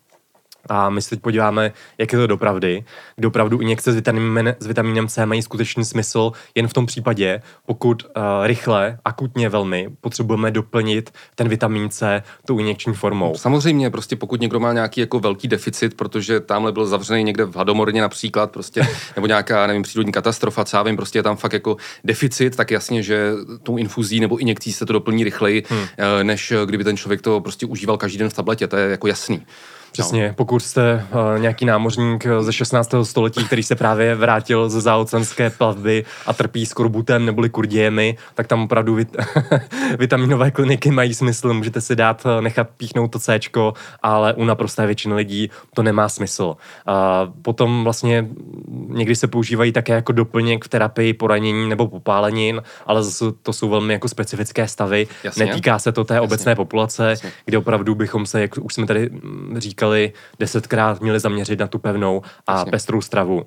[0.69, 2.83] A my se teď podíváme, jak je to dopravdy.
[3.15, 7.41] Kde opravdu injekce s vitamínem, s vitamínem C mají skutečný smysl jen v tom případě,
[7.65, 13.35] pokud uh, rychle, akutně velmi, potřebujeme doplnit ten vitamin C tou injekční formou.
[13.35, 17.55] Samozřejmě, prostě pokud někdo má nějaký jako velký deficit, protože tamhle byl zavřený někde v
[17.55, 21.53] Hladomorně například, prostě, nebo nějaká, nevím, přírodní katastrofa, co já vím, prostě je tam fakt
[21.53, 23.31] jako deficit, tak jasně, že
[23.63, 25.87] tou infuzí nebo injekcí se to doplní rychleji, hmm.
[26.23, 29.45] než kdyby ten člověk to prostě užíval každý den v tabletě, to je jako jasný.
[29.91, 32.91] Přesně, pokud jste uh, nějaký námořník eh, ze 16.
[33.03, 38.63] století, který se právě vrátil ze záocenské plavby a trpí skorbutem neboli kurdiemi, tak tam
[38.63, 39.15] opravdu vit-
[39.99, 41.53] vitaminové kliniky mají smysl.
[41.53, 43.39] Můžete si dát, eh, nechat píchnout to C,
[44.03, 46.55] ale u naprosté většiny lidí to nemá smysl.
[46.85, 48.27] A potom vlastně
[48.87, 53.69] někdy se používají také jako doplněk v terapii poranění nebo popálenin, ale zase to jsou
[53.69, 55.07] velmi jako specifické stavy.
[55.23, 55.45] Jasně.
[55.45, 56.25] Netýká se to té Jasně.
[56.25, 57.31] obecné populace, Jasně.
[57.45, 61.79] kde opravdu bychom se, jak už jsme tady mm, říkali, desetkrát měli zaměřit na tu
[61.79, 62.71] pevnou a Jasně.
[62.71, 63.45] pestrou stravu.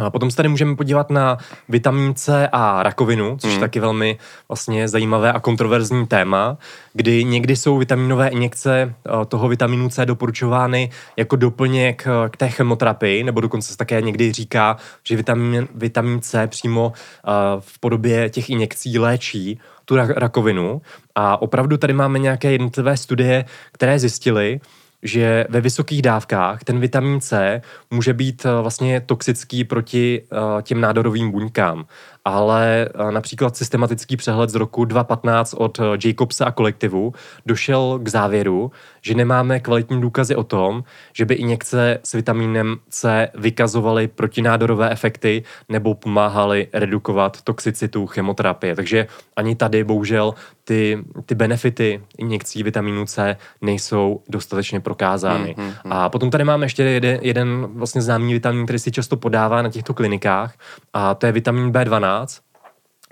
[0.00, 1.38] A potom se tady můžeme podívat na
[1.68, 3.54] vitamin C a rakovinu, což Mhm.
[3.54, 6.58] je taky velmi vlastně zajímavé a kontroverzní téma,
[6.94, 12.48] kdy někdy jsou vitaminové injekce eh, toho vitaminu C doporučovány jako doplněk eh, k té
[12.48, 17.30] chemoterapii, nebo dokonce se také někdy říká, že vitamin, vitamin C přímo eh,
[17.60, 20.82] v podobě těch injekcí léčí tu ra- rakovinu.
[21.14, 24.60] A opravdu tady máme nějaké jednotlivé studie, které zjistily,
[25.02, 30.80] že ve vysokých dávkách ten vitamin C může být eh, vlastně toxický proti eh, těm
[30.80, 31.86] nádorovým buňkám.
[32.24, 37.12] Ale eh, například systematický přehled z roku 2015 od Jacobsa a kolektivu
[37.46, 38.70] došel k závěru,
[39.02, 45.42] že nemáme kvalitní důkazy o tom, že by injekce s vitamínem C vykazovaly protinádorové efekty
[45.68, 48.76] nebo pomáhaly redukovat toxicitu chemoterapie.
[48.76, 50.34] Takže ani tady bohužel
[50.70, 55.54] ty, ty benefity injekcí vitamínu C nejsou dostatečně prokázány.
[55.58, 55.92] Hmm, hmm, hmm.
[55.92, 59.68] A potom tady máme ještě jeden, jeden vlastně známý vitamin, který si často podává na
[59.68, 60.54] těchto klinikách
[60.92, 62.40] a to je vitamin B12.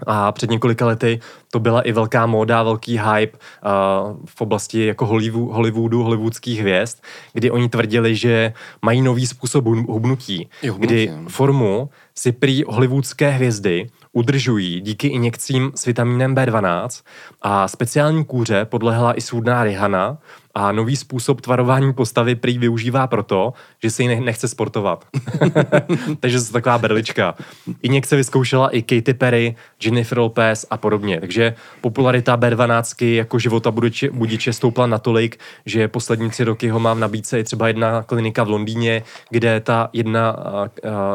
[0.07, 5.07] A před několika lety to byla i velká móda, velký hype uh, v oblasti jako
[5.07, 7.03] Hollywood, Hollywoodu, hollywoodských hvězd,
[7.33, 8.53] kdy oni tvrdili, že
[8.83, 11.29] mají nový způsob hub- hubnutí, hubnutí, kdy ano.
[11.29, 17.05] formu si prý hollywoodské hvězdy udržují díky injekcím s vitamínem B12
[17.43, 20.19] a speciální kůře podlehla i svůdná Rihanna
[20.59, 23.53] a nový způsob tvarování postavy prý využívá proto,
[23.83, 25.05] že se ne- nechce sportovat.
[26.21, 27.35] Takže to je taková berlička.
[27.83, 31.21] Injekce vyzkoušela i Katy Perry, Jennifer Lopez a podobně.
[31.21, 36.95] Takže popularita B12 jako života budiče, budiče stoupla natolik, že poslední tři roky ho má
[36.95, 40.69] v nabídce i třeba jedna klinika v Londýně, kde ta jedna a,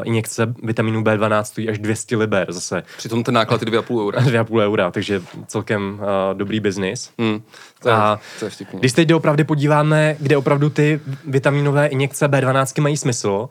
[0.03, 2.83] injekce vitamínu B12 stojí až 200 liber zase.
[2.97, 4.19] Přitom ten náklad je 2,5 eura.
[4.21, 7.11] 2,5 eura, takže celkem uh, dobrý biznis.
[7.19, 7.41] Hmm.
[7.83, 8.79] To, je, A to je vtipný.
[8.79, 13.49] Když teď opravdu podíváme, kde opravdu ty vitaminové injekce B12 mají smysl,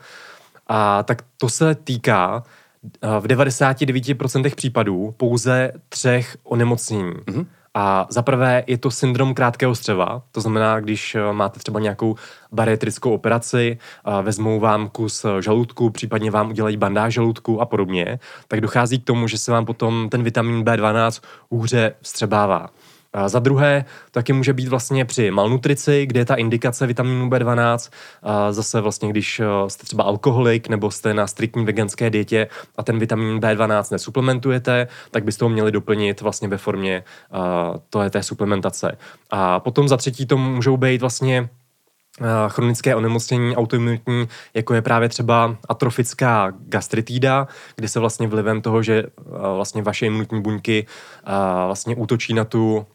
[0.67, 2.43] a tak to se týká
[3.03, 7.13] a, v 99% případů pouze třech onemocnění.
[7.13, 7.47] Mm-hmm.
[7.75, 12.15] A za prvé je to syndrom krátkého střeva, to znamená, když eh, máte třeba nějakou
[12.53, 18.19] bariatrickou operaci, a vezmou vám kus eh, žaludku, případně vám udělají bandáž žaludku a podobně,
[18.49, 22.71] tak dochází k tomu, že se vám potom ten vitamin B12 hůře vstřebává.
[23.13, 27.93] A za druhé, taky může být vlastně při malnutrici, kde je ta indikace vitamínu B12.
[28.23, 32.83] A zase vlastně, když eh, jste třeba alkoholik nebo jste na striktní veganské dietě a
[32.83, 37.05] ten vitamin B12 nesuplementujete, tak byste ho měli doplnit vlastně ve formě
[37.91, 38.99] to je té suplementace.
[39.31, 41.49] A potom za třetí to můžou být vlastně
[42.49, 49.05] chronické onemocnění autoimunitní, jako je právě třeba atrofická gastritída, kdy se vlastně vlivem toho, že
[49.57, 50.87] vlastně vaše imunitní buňky
[51.67, 52.87] vlastně útočí na tu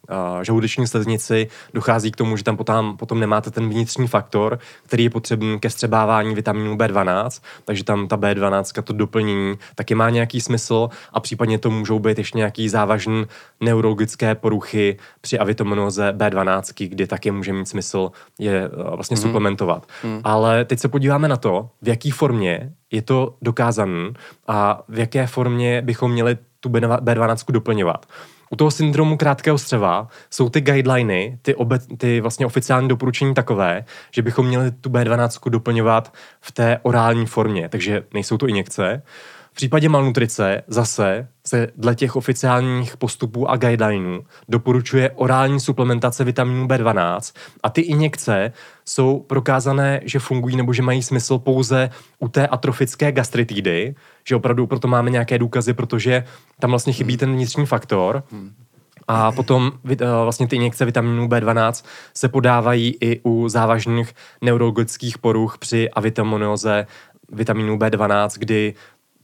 [0.41, 5.09] žaludeční sleznici, dochází k tomu, že tam potom, potom nemáte ten vnitřní faktor, který je
[5.09, 10.89] potřebný ke střebávání vitamínu B12, takže tam ta B12, to doplnění, taky má nějaký smysl
[11.13, 13.25] a případně to můžou být ještě nějaký závažný
[13.61, 19.21] neurologické poruchy při avitaminóze B12, kdy taky může mít smysl je vlastně mm.
[19.21, 19.87] suplementovat.
[20.03, 20.21] Mm.
[20.23, 24.11] Ale teď se podíváme na to, v jaký formě je to dokázané
[24.47, 28.05] a v jaké formě bychom měli tu B12 doplňovat.
[28.49, 33.85] U toho syndromu krátkého střeva jsou ty guideliny, ty, obe, ty vlastně oficiální doporučení takové,
[34.11, 39.01] že bychom měli tu B12 doplňovat v té orální formě, takže nejsou to injekce.
[39.05, 46.67] V případě malnutrice zase se dle těch oficiálních postupů a guidelinů doporučuje orální suplementace vitamínu
[46.67, 48.51] B12 a ty injekce
[48.85, 51.89] jsou prokázané, že fungují nebo že mají smysl pouze
[52.19, 53.95] u té atrofické gastritidy,
[54.27, 56.23] že opravdu proto máme nějaké důkazy, protože
[56.59, 58.23] tam vlastně chybí ten vnitřní faktor.
[59.07, 65.57] A potom eh, vlastně ty injekce vitamínu B12 se podávají i u závažných neurologických poruch
[65.57, 66.87] při avitaminóze
[67.31, 68.73] vitamínu B12, kdy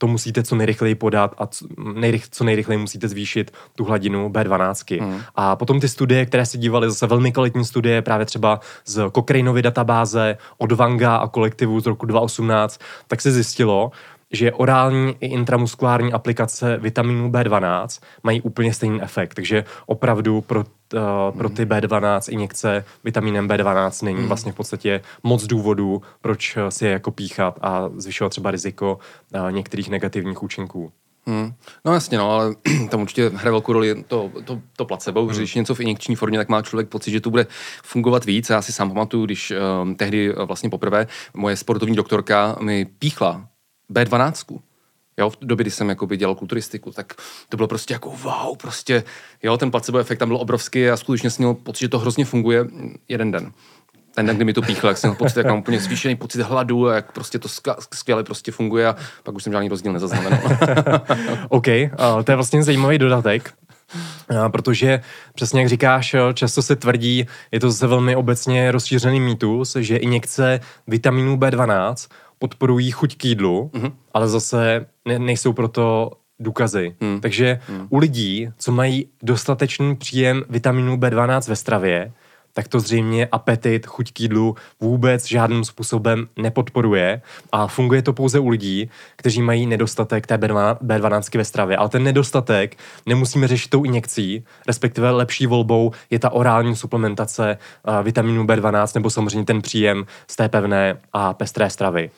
[0.03, 5.01] to musíte co nejrychleji podat a co, nejrych, co nejrychleji musíte zvýšit tu hladinu B12.
[5.01, 5.21] Hmm.
[5.35, 9.61] A potom ty studie, které se dívaly, zase velmi kvalitní studie, právě třeba z Cochraneovy
[9.61, 13.91] databáze od Vanga a kolektivu z roku 2018, tak se zjistilo,
[14.33, 21.37] že orální i intramuskulární aplikace vitamínu B12 mají úplně stejný efekt, takže opravdu pro, uh,
[21.37, 24.27] pro ty B12 injekce vitamínem B12 není mm.
[24.27, 28.99] vlastně v podstatě moc důvodů, proč si je jako píchat a zvyšovat třeba riziko
[29.35, 30.91] uh, některých negativních účinků.
[31.25, 31.53] Hmm.
[31.85, 32.55] No jasně, no, ale
[32.89, 35.35] tam určitě hraje velkou roli to, to, to placebo, hmm.
[35.35, 37.47] když něco v injekční formě, tak má člověk pocit, že to bude
[37.83, 38.49] fungovat víc.
[38.49, 43.47] Já si sám pamatuju, když um, tehdy vlastně poprvé moje sportovní doktorka mi píchla
[43.93, 44.59] B12.
[45.17, 47.13] Jo, v době, kdy jsem jakoby dělal kulturistiku, tak
[47.49, 49.03] to bylo prostě jako wow, prostě,
[49.43, 52.25] jo, ten placebo efekt tam byl obrovský a skutečně jsem měl pocit, že to hrozně
[52.25, 52.65] funguje
[53.07, 53.51] jeden den.
[54.15, 56.41] Ten den, kdy mi to píchlo, jak jsem měl pocit, jak mám úplně zvýšený pocit
[56.41, 57.47] hladu a jak prostě to
[57.93, 60.39] skvěle prostě funguje a pak už jsem žádný rozdíl nezaznamenal.
[61.49, 61.65] OK,
[62.23, 63.53] to je vlastně zajímavý dodatek.
[64.51, 65.01] Protože
[65.35, 70.59] přesně jak říkáš, často se tvrdí, je to zase velmi obecně rozšířený mýtus, že injekce
[70.87, 72.09] vitamínu B12
[72.43, 73.91] podporují chuť k jídlu, mm-hmm.
[74.13, 76.95] ale zase ne, nejsou proto důkazy.
[76.99, 77.21] Mm.
[77.21, 77.87] Takže mm.
[77.89, 82.11] u lidí, co mají dostatečný příjem vitamínu B12 ve stravě,
[82.53, 87.21] tak to zřejmě apetit, chuť k jídlu vůbec žádným způsobem nepodporuje
[87.51, 91.77] a funguje to pouze u lidí, kteří mají nedostatek té B12 ve stravě.
[91.77, 98.03] Ale ten nedostatek nemusíme řešit tou injekcí, respektive lepší volbou je ta orální suplementace uh,
[98.03, 102.11] vitamínu B12 nebo samozřejmě ten příjem z té pevné a pestré stravy.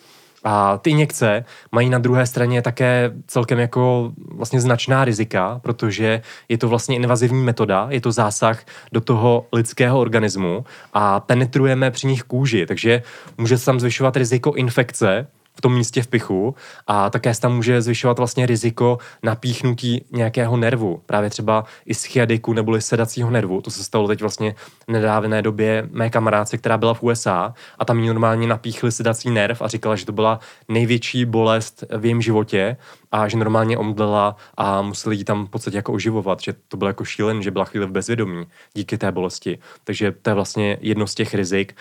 [0.48, 6.58] A ty injekce mají na druhé straně také celkem jako vlastně značná rizika, protože je
[6.58, 12.24] to vlastně invazivní metoda, je to zásah do toho lidského organismu a penetrujeme při nich
[12.24, 13.02] kůži, takže
[13.38, 16.56] může se tam zvyšovat riziko infekce, v tom místě v pichu
[16.88, 22.82] a také se tam může zvyšovat vlastně riziko napíchnutí nějakého nervu, právě třeba ischiadiku neboli
[22.82, 23.62] sedacího nervu.
[23.62, 24.56] To se stalo teď vlastně
[24.88, 29.30] v nedávné době mé kamarádce, která byla v USA a tam jí normálně napíchli sedací
[29.30, 32.78] nerv a říkala, že to byla největší bolest v jejím životě
[33.12, 36.88] a že normálně omdlela a museli ji tam v podstatě jako oživovat, že to bylo
[36.88, 39.60] jako šílen, že byla chvíli v bezvědomí díky té bolesti.
[39.84, 41.76] Takže to je vlastně jedno z těch rizik.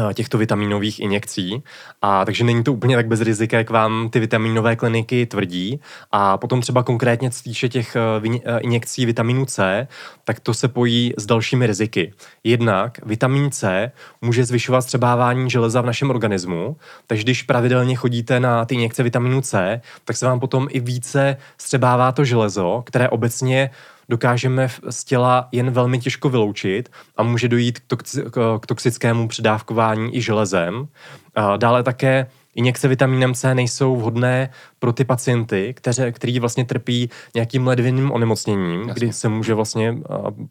[0.00, 1.62] Eh, těchto vitaminových injekcí.
[2.02, 5.80] A takže není to úplně tak bez rizika, jak vám ty vitaminové kliniky tvrdí.
[6.12, 9.86] A potom třeba konkrétně týče těch eh, eh, injekcí vitaminu C,
[10.24, 12.12] tak to se pojí s dalšími riziky.
[12.44, 16.76] Jednak vitamin C může zvyšovat střebávání železa v našem organismu,
[17.06, 21.36] takže když pravidelně chodíte na ty injekce vitaminu C, tak se vám potom i více
[21.58, 23.70] střebává to železo, které obecně
[24.10, 30.16] dokážeme z těla jen velmi těžko vyloučit a může dojít k, toxi- k toxickému předávkování
[30.16, 30.88] i železem.
[31.34, 37.10] A dále také Injekce vitamínem C nejsou vhodné pro ty pacienty, kteři, kteří vlastně trpí
[37.34, 38.94] nějakým ledvinným onemocněním, Jasně.
[38.94, 39.98] kdy se může vlastně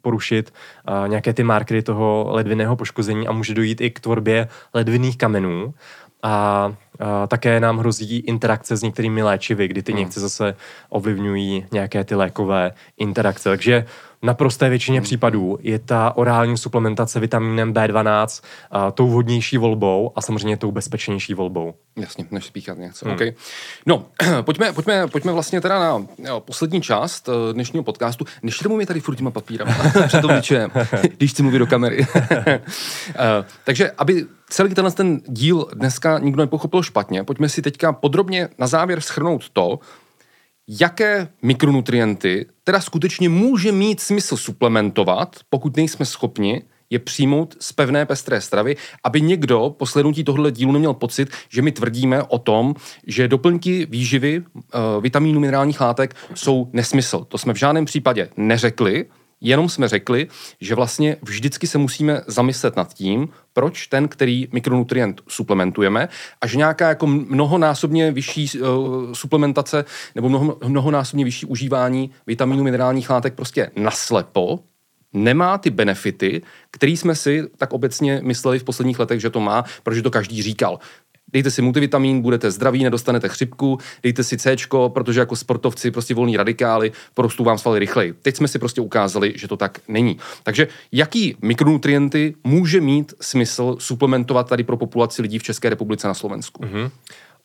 [0.01, 0.53] porušit
[1.07, 5.73] nějaké ty markery toho ledvinného poškození a může dojít i k tvorbě ledvinných kamenů
[6.23, 9.99] a, a také nám hrozí interakce s některými léčivy, kdy ty hmm.
[9.99, 10.55] někce zase
[10.89, 13.49] ovlivňují nějaké ty lékové interakce.
[13.49, 13.85] Takže
[14.21, 15.03] naprosté většině hmm.
[15.03, 21.33] případů je ta orální suplementace vitamínem B12 a, tou vhodnější volbou a samozřejmě tou bezpečnější
[21.33, 21.73] volbou.
[21.97, 23.05] Jasně, než spíchat něco.
[23.05, 23.15] Hmm.
[23.15, 23.33] Okay.
[23.85, 24.05] No,
[24.41, 28.25] pojďme, pojďme, pojďme vlastně teda na jo, poslední část eh, dnešního podcastu.
[28.43, 29.75] Než tomu mi tady furt těma papírama
[30.07, 30.31] před tom
[31.17, 31.99] když chci mluvit do kamery.
[31.99, 32.05] uh,
[33.63, 37.23] takže, aby celý tenhle ten díl dneska nikdo nepochopil špatně.
[37.23, 39.79] Pojďme si teďka podrobně na závěr schrnout to,
[40.69, 48.05] jaké mikronutrienty teda skutečně může mít smysl suplementovat, pokud nejsme schopni je přijmout z pevné
[48.05, 52.75] pestré stravy, aby někdo po slednutí tohle dílu neměl pocit, že my tvrdíme o tom,
[53.07, 57.25] že doplňky výživy, eh, vitamínů, minerálních látek jsou nesmysl.
[57.27, 59.05] To jsme v žádném případě neřekli,
[59.41, 60.27] Jenom jsme řekli,
[60.61, 66.09] že vlastně vždycky se musíme zamyslet nad tím, proč ten, který mikronutrient suplementujeme
[66.41, 69.85] a že nějaká jako mnohonásobně vyšší uh, suplementace
[70.15, 74.59] nebo mnoho, mnohonásobně vyšší užívání vitamínů, minerálních látek prostě naslepo
[75.13, 79.63] nemá ty benefity, který jsme si tak obecně mysleli v posledních letech, že to má,
[79.83, 80.79] protože to každý říkal.
[81.33, 84.55] Dejte si multivitamin, budete zdraví, nedostanete chřipku, dejte si C,
[84.87, 88.13] protože jako sportovci prostě volní radikály porostou vám svaly rychleji.
[88.21, 90.17] Teď jsme si prostě ukázali, že to tak není.
[90.43, 96.13] Takže jaký mikronutrienty může mít smysl suplementovat tady pro populaci lidí v České republice na
[96.13, 96.63] Slovensku?
[96.63, 96.89] Mm-hmm.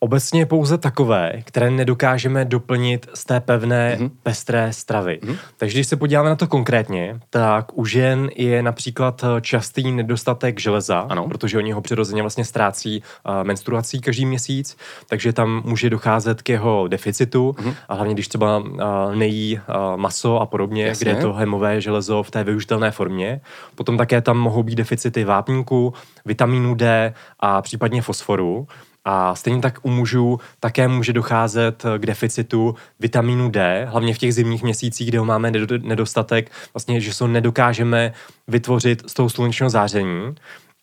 [0.05, 4.11] Obecně pouze takové, které nedokážeme doplnit z té pevné mm-hmm.
[4.23, 5.21] pestré stravy.
[5.23, 5.37] Mm-hmm.
[5.57, 11.01] Takže když se podíváme na to konkrétně, tak u žen je například častý nedostatek železa,
[11.01, 11.29] ano.
[11.29, 14.77] protože oni ho přirozeně vlastně ztrácí uh, menstruací každý měsíc,
[15.09, 17.75] takže tam může docházet k jeho deficitu, mm-hmm.
[17.89, 18.71] a hlavně když třeba uh,
[19.15, 21.05] nejí uh, maso a podobně, Jasně.
[21.05, 23.41] kde je to hemové železo v té využitelné formě.
[23.75, 25.95] Potom také tam mohou být deficity vápníku,
[26.25, 28.67] vitamínu D a případně fosforu.
[29.05, 34.35] A stejně tak u mužů také může docházet k deficitu vitamínu D, hlavně v těch
[34.35, 35.53] zimních měsících, kde ho máme
[35.83, 38.13] nedostatek, vlastně, že se nedokážeme
[38.49, 40.35] vytvořit z toho slunečního záření.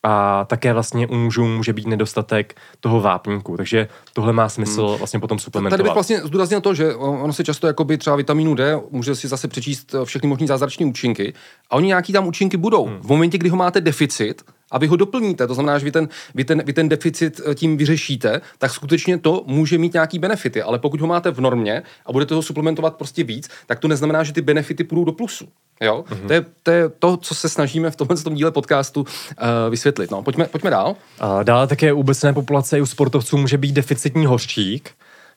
[0.04, 4.98] A také vlastně u mužů může být nedostatek toho vápníku, takže tohle má smysl hmm.
[4.98, 5.78] vlastně potom suplementovat.
[5.78, 9.28] Tady bych vlastně zdůraznil to, že ono se často jakoby třeba vitamínu D může si
[9.28, 11.34] zase přečíst všechny možné zázrační účinky
[11.70, 12.86] a oni nějaký tam účinky budou.
[12.86, 13.00] Hmm.
[13.02, 14.42] V momentě, kdy ho máte deficit,
[14.72, 17.56] a vy ho doplníte, to znamená, že vy ten, vy, ten, vy ten deficit eh,
[17.56, 21.84] tím vyřešíte, tak skutečně to může mít nějaký benefity, ale pokud ho máte v normě
[22.06, 25.48] a budete ho suplementovat prostě víc, tak to neznamená, že ty benefity půjdou do plusu.
[25.82, 26.06] Jo?
[26.08, 26.28] Mm-hmm.
[26.28, 29.08] To, je, to je to, co se snažíme v tomhle tom díle podcastu uh,
[29.70, 30.12] vysvětlit.
[30.12, 30.96] No, pojďme, pojďme dál.
[31.20, 34.92] A dále také u obecné populace i u sportovců může být deficitní hořčík,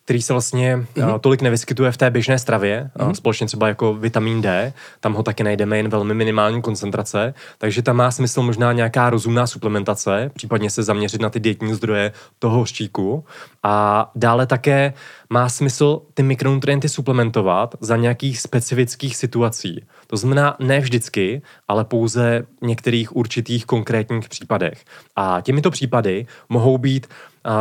[0.04, 1.18] který se vlastně mm-hmm.
[1.18, 3.12] tolik nevyskytuje v té běžné stravě, mm-hmm.
[3.12, 7.96] společně třeba jako vitamin D, tam ho taky najdeme jen velmi minimální koncentrace, takže tam
[7.96, 13.24] má smysl možná nějaká rozumná suplementace, případně se zaměřit na ty dietní zdroje toho hořčíku
[13.62, 14.92] a dále také
[15.30, 19.84] má smysl ty mikronutrienty suplementovat za nějakých specifických situací.
[20.14, 24.84] To znamená ne vždycky, ale pouze v některých určitých konkrétních případech.
[25.16, 27.06] A těmito případy mohou být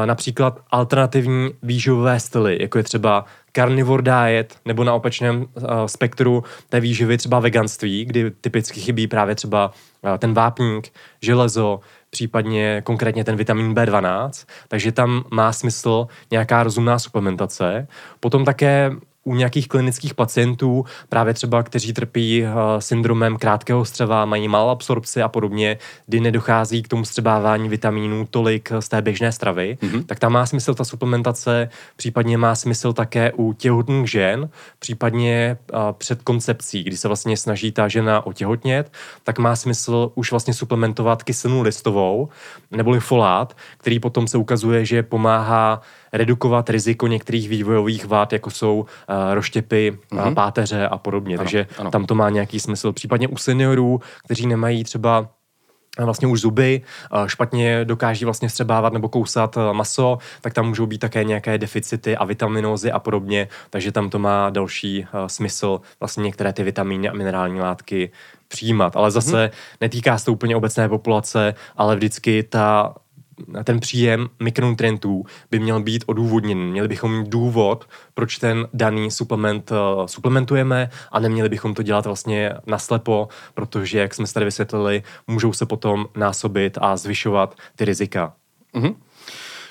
[0.06, 5.46] například alternativní výživové styly, jako je třeba carnivore diet, nebo na opačném
[5.86, 9.72] spektru té výživy třeba veganství, kdy typicky chybí právě třeba
[10.18, 10.92] ten vápník,
[11.22, 11.80] železo,
[12.10, 17.88] případně konkrétně ten vitamin B12, takže tam má smysl nějaká rozumná suplementace.
[18.20, 18.92] Potom také
[19.24, 22.50] u nějakých klinických pacientů, právě třeba, kteří trpí uh,
[22.80, 28.72] syndromem krátkého střeva, mají malou absorpci a podobně, kdy nedochází k tomu střebávání vitamínů tolik
[28.80, 30.04] z té běžné stravy, mm-hmm.
[30.06, 34.50] tak tam má smysl ta suplementace, případně má smysl také u těhotných žen,
[34.80, 38.92] případně uh, před koncepcí, kdy se vlastně snaží ta žena otěhotnět,
[39.24, 42.30] tak má smysl už vlastně suplementovat kyselinu listovou,
[42.72, 45.82] neboli folát, který potom se ukazuje, že pomáhá
[46.14, 48.86] redukovat riziko některých vývojových vád, jako jsou uh,
[49.34, 50.34] roštěpy, mm-hmm.
[50.34, 51.36] páteře a podobně.
[51.36, 51.92] Ano, Takže ano.
[51.92, 52.94] tam to má nějaký smysl.
[52.94, 55.28] Případně u seniorů, kteří nemají třeba
[56.00, 56.82] eh, vlastně už zuby,
[57.26, 62.26] špatně dokáží vlastně střebávat nebo kousat maso, tak tam můžou být také nějaké deficity a
[62.26, 67.62] vitaminózy a podobně, takže tam to má další smysl vlastně některé ty vitamíny a minerální
[67.62, 68.12] látky
[68.48, 68.96] přijímat.
[68.96, 69.52] Ale zase hmm.
[69.82, 72.96] netýká se to úplně obecné populace, ale vždycky ta
[73.64, 76.58] ten příjem mikronutrientů by měl být odůvodněn.
[76.58, 82.06] Měli bychom mít důvod, proč ten daný suplement uh, suplementujeme a neměli bychom to dělat
[82.06, 87.86] vlastně naslepo, protože, jak jsme se tady vysvětlili, můžou se potom násobit a zvyšovat ty
[87.86, 88.34] rizika.
[88.76, 88.96] Mm-hmm.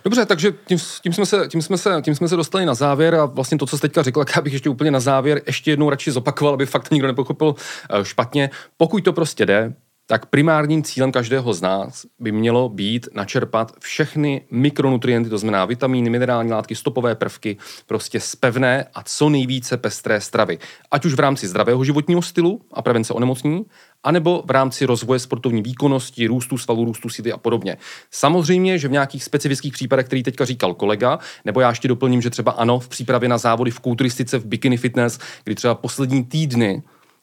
[0.05, 3.15] Dobře, takže tím, tím, jsme se, tím, jsme se, tím jsme se dostali na závěr
[3.15, 5.91] a vlastně to, co jste teďka řekl, já bych ještě úplně na závěr ještě jednou
[5.91, 8.51] radši zopakoval, aby fakt nikdo nepochopil uh, špatně.
[8.77, 9.75] Pokud to prostě jde,
[10.13, 16.11] tak primárním cílem každého z nás by mělo být načerpat všechny mikronutrienty, to znamená vitamíny,
[16.11, 17.57] minerální látky, stopové prvky,
[17.87, 20.59] prostě z pevné a co nejvíce pestré stravy.
[20.91, 23.65] Ať už v rámci zdravého životního stylu a prevence onemocnění,
[24.03, 27.77] anebo v rámci rozvoje sportovní výkonnosti, růstu svalů, růstu síly a podobně.
[28.11, 32.31] Samozřejmě, že v nějakých specifických případech, který teďka říkal kolega, nebo já ještě doplním, že
[32.31, 36.83] třeba ano, v přípravě na závody v kulturistice, v bikini fitness, kdy třeba poslední týdny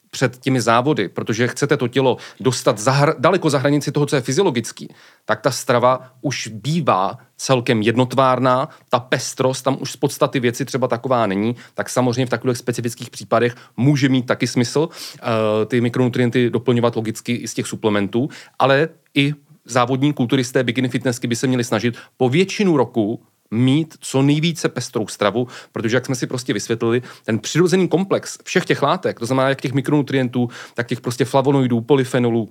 [0.09, 4.15] před těmi závody, protože chcete to tělo dostat za, hra, daleko za hranici toho, co
[4.15, 4.93] je fyziologický,
[5.25, 10.87] tak ta strava už bývá celkem jednotvárná, ta pestrost tam už z podstaty věci třeba
[10.87, 15.27] taková není, tak samozřejmě v takových specifických případech může mít taky smysl uh,
[15.65, 18.29] ty mikronutrienty doplňovat logicky i z těch suplementů,
[18.59, 19.33] ale i
[19.65, 25.07] závodní kulturisté bikini fitnessky by se měli snažit po většinu roku mít co nejvíce pestrou
[25.07, 29.49] stravu, protože jak jsme si prostě vysvětlili, ten přirozený komplex všech těch látek, to znamená
[29.49, 32.49] jak těch mikronutrientů, tak těch prostě flavonoidů, polyfenolů,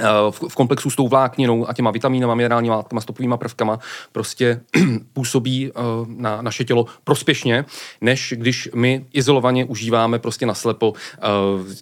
[0.00, 0.04] eh,
[0.48, 3.78] v komplexu s tou vlákninou a těma vitamínama, minerální látkama, stopovými prvkama
[4.12, 4.60] prostě
[5.12, 7.64] působí eh, na naše tělo prospěšně,
[8.00, 11.20] než když my izolovaně užíváme prostě naslepo eh,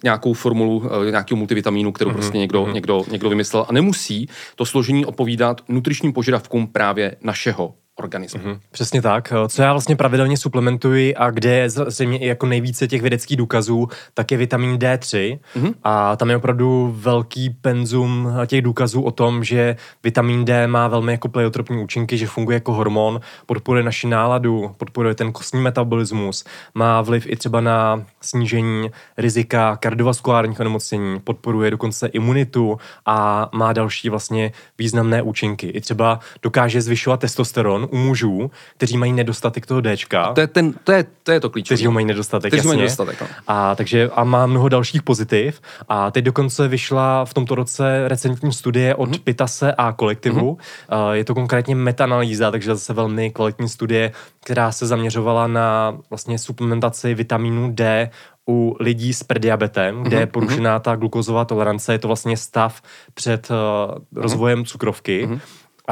[0.03, 2.13] nějakou formulu nějakého multivitamínu, kterou mm-hmm.
[2.13, 2.73] prostě někdo, mm-hmm.
[2.73, 8.41] někdo, někdo vymyslel a nemusí to složení odpovídat nutričním požadavkům právě našeho organismu.
[8.41, 8.59] Mm-hmm.
[8.71, 9.33] Přesně tak.
[9.47, 13.87] Co já vlastně pravidelně suplementuji a kde je zřejmě i jako nejvíce těch vědeckých důkazů,
[14.13, 15.73] tak je vitamin D3 mm-hmm.
[15.83, 21.11] a tam je opravdu velký penzum těch důkazů o tom, že vitamin D má velmi
[21.11, 27.01] jako pleiotropní účinky, že funguje jako hormon, podporuje naši náladu, podporuje ten kostní metabolismus, má
[27.01, 34.51] vliv i třeba na snížení rizika kardiovaskulárních onemocnění, podporuje dokonce imunitu a má další vlastně
[34.77, 35.67] významné účinky.
[35.67, 40.23] I třeba dokáže zvyšovat testosteron u mužů, kteří mají nedostatek toho Dčka.
[40.23, 41.75] A to je, ten, to je, to je to klíčové.
[41.75, 42.67] Kteří ho mají nedostatek, kteří jasně.
[42.67, 43.27] mají nedostatek, no.
[43.47, 45.61] A, takže, a má mnoho dalších pozitiv.
[45.89, 49.23] A teď dokonce vyšla v tomto roce recentní studie od mm-hmm.
[49.23, 50.57] Pitase a kolektivu.
[50.89, 51.07] Mm-hmm.
[51.07, 54.11] Uh, je to konkrétně metanalýza, takže zase velmi kvalitní studie,
[54.43, 58.09] která se zaměřovala na vlastně suplementaci vitamínu D
[58.49, 60.19] u lidí s prediabetem, kde mm-hmm.
[60.19, 62.81] je porušená ta glukozová tolerance, je to vlastně stav
[63.13, 65.27] před uh, rozvojem cukrovky.
[65.27, 65.39] Mm-hmm.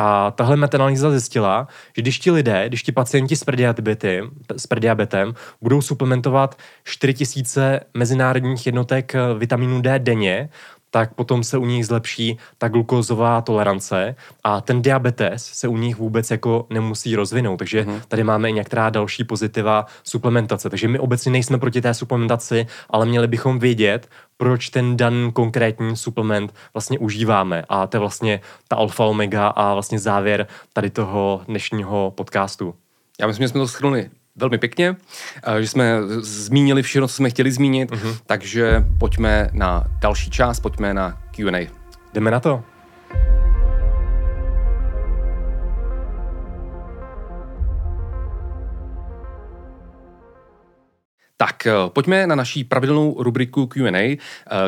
[0.01, 5.33] A tahle metanalýza zjistila, že když ti lidé, když ti pacienti s prediabetem, s prediabetem
[5.61, 10.49] budou suplementovat 4000 mezinárodních jednotek eh, vitamínu D denně,
[10.91, 15.97] tak potom se u nich zlepší ta glukózová tolerance a ten diabetes se u nich
[15.97, 17.57] vůbec jako nemusí rozvinout.
[17.57, 18.01] Takže mm.
[18.07, 20.69] tady máme i některá další pozitiva suplementace.
[20.69, 25.97] Takže my obecně nejsme proti té suplementaci, ale měli bychom vědět, proč ten dan konkrétní
[25.97, 27.63] suplement vlastně užíváme.
[27.69, 32.75] A to je vlastně ta alfa omega a vlastně závěr tady toho dnešního podcastu.
[33.19, 34.09] Já myslím, že jsme to schrnuli
[34.39, 34.95] velmi pěkně,
[35.59, 38.17] že jsme zmínili všechno, co jsme chtěli zmínit, uh-huh.
[38.25, 41.67] takže pojďme na další část, pojďme na Q&A.
[42.13, 42.63] Jdeme na to.
[51.41, 54.17] Tak eh, pojďme na naší pravidelnou rubriku Q&A, eh,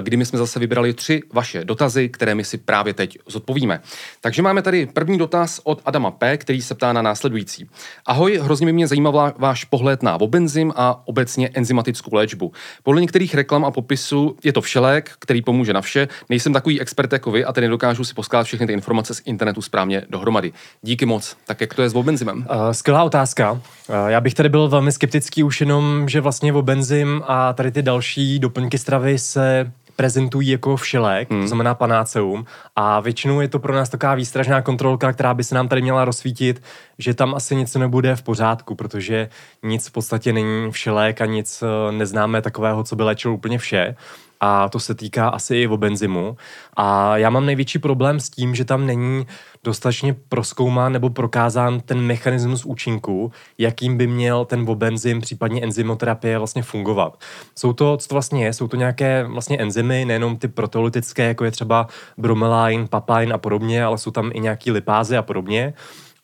[0.02, 3.82] kdy my jsme zase vybrali tři vaše dotazy, které my si právě teď zodpovíme.
[4.22, 7.70] Takže máme tady první dotaz od Adama P., který se ptá na následující.
[8.06, 12.52] Ahoj, hrozně by mě zajímal váš pohled na obenzym a obecně enzymatickou léčbu.
[12.84, 16.08] Podle některých reklam a popisu je to všelék, který pomůže na vše.
[16.30, 19.62] Nejsem takový expert jako vy a tedy dokážu si poskládat všechny ty informace z internetu
[19.62, 20.52] správně dohromady.
[20.82, 21.38] Díky moc.
[21.48, 22.38] Tak jak to je s obenzymem?
[22.38, 23.52] Uh, skvělá otázka.
[23.52, 23.60] Uh,
[24.08, 28.40] já bych tady byl velmi skeptický už jenom, že vlastně benzym a tady ty další
[28.40, 31.42] doplňky stravy se prezentují jako všelék, hmm.
[31.42, 32.46] to znamená panáceum.
[32.76, 36.06] A většinou je to pro nás taková výstražná kontrolka, která by se nám tady měla
[36.06, 36.62] rozsvítit,
[36.98, 39.30] že tam asi něco nebude v pořádku, protože
[39.64, 43.96] nic v podstatě není všelék a nic eh, neznáme takového, co by léčilo úplně vše
[44.44, 46.38] a to se týká asi i o benzimu.
[46.74, 49.28] A já mám největší problém s tím, že tam není
[49.64, 56.64] dostatečně proskoumán nebo prokázán ten mechanismus účinku, jakým by měl ten bobenzym, případně enzymoterapie vlastně
[56.64, 57.20] fungovat.
[57.56, 61.46] Jsou to, co to vlastně je, jsou to nějaké vlastně enzymy, nejenom ty proteolytické, jako
[61.46, 61.88] je třeba
[62.18, 65.74] bromelain, papain a podobně, ale jsou tam i nějaký lipázy a podobně.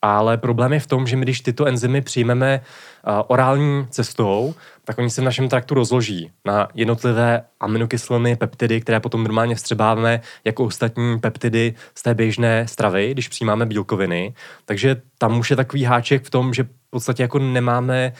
[0.01, 2.61] Ale problém je v tom, že my když tyto enzymy přijmeme
[3.07, 4.53] uh, orální cestou,
[4.85, 10.21] tak oni se v našem traktu rozloží na jednotlivé aminokyseliny, peptidy, které potom normálně vstřebáváme
[10.45, 14.33] jako ostatní peptidy z té běžné stravy, když přijímáme bílkoviny.
[14.65, 18.13] Takže tam už je takový háček v tom, že v podstatě jako nemáme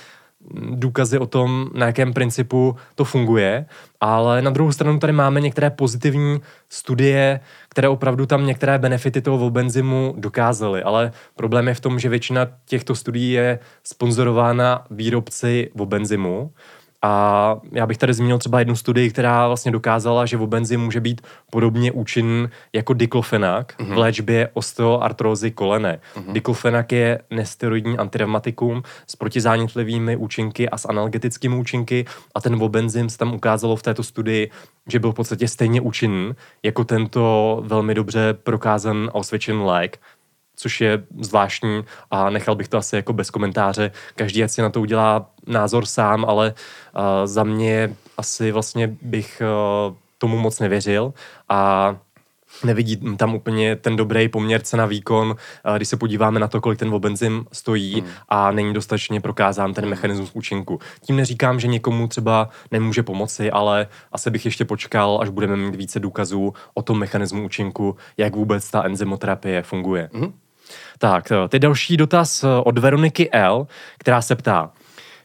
[0.56, 3.66] důkazy o tom, na jakém principu to funguje,
[4.02, 7.39] ale na druhou stranu tady máme některé pozitivní studie,
[7.70, 12.48] které opravdu tam některé benefity toho benzimu dokázaly, ale problém je v tom, že většina
[12.66, 16.52] těchto studií je sponzorována výrobci benzimu,
[17.02, 21.22] a já bych tady zmínil třeba jednu studii, která vlastně dokázala, že vobenzym může být
[21.52, 23.93] podobně účinný jako diklofenak mm-hmm.
[23.93, 26.00] v léčbě osteoartrózy kolene.
[26.16, 26.32] Mm-hmm.
[26.34, 33.18] Diklofenak je nesteroidní antirevmatikum s protizánětlivými účinky a s analgetickými účinky a ten vobenzym se
[33.18, 34.52] tam ukázalo v této studii,
[34.88, 36.32] že byl v podstatě stejně účinný
[36.64, 40.00] jako tento velmi dobře prokázaný a osvědčený lék
[40.58, 43.91] což je zvláštní a nechal bych to asi jako bez komentáře.
[44.16, 49.41] Každý ať si na to udělá názor sám, ale uh, za mě asi vlastně bych
[49.89, 51.14] uh, tomu moc nevěřil
[51.49, 51.95] a
[52.64, 55.36] nevidí tam úplně ten dobrý poměr cena výkon,
[55.76, 58.10] když se podíváme na to, kolik ten benzin stojí hmm.
[58.30, 60.80] a není dostatečně prokázán ten mechanismus účinku.
[61.01, 65.76] Tím neříkám, že někomu třeba nemůže pomoci, ale asi bych ještě počkal, až budeme mít
[65.76, 70.10] více důkazů o tom mechanismu účinku, jak vůbec ta enzymoterapie funguje.
[70.14, 70.34] Hmm.
[70.97, 74.72] Tak, teď další dotaz od Veroniky L, která se ptá,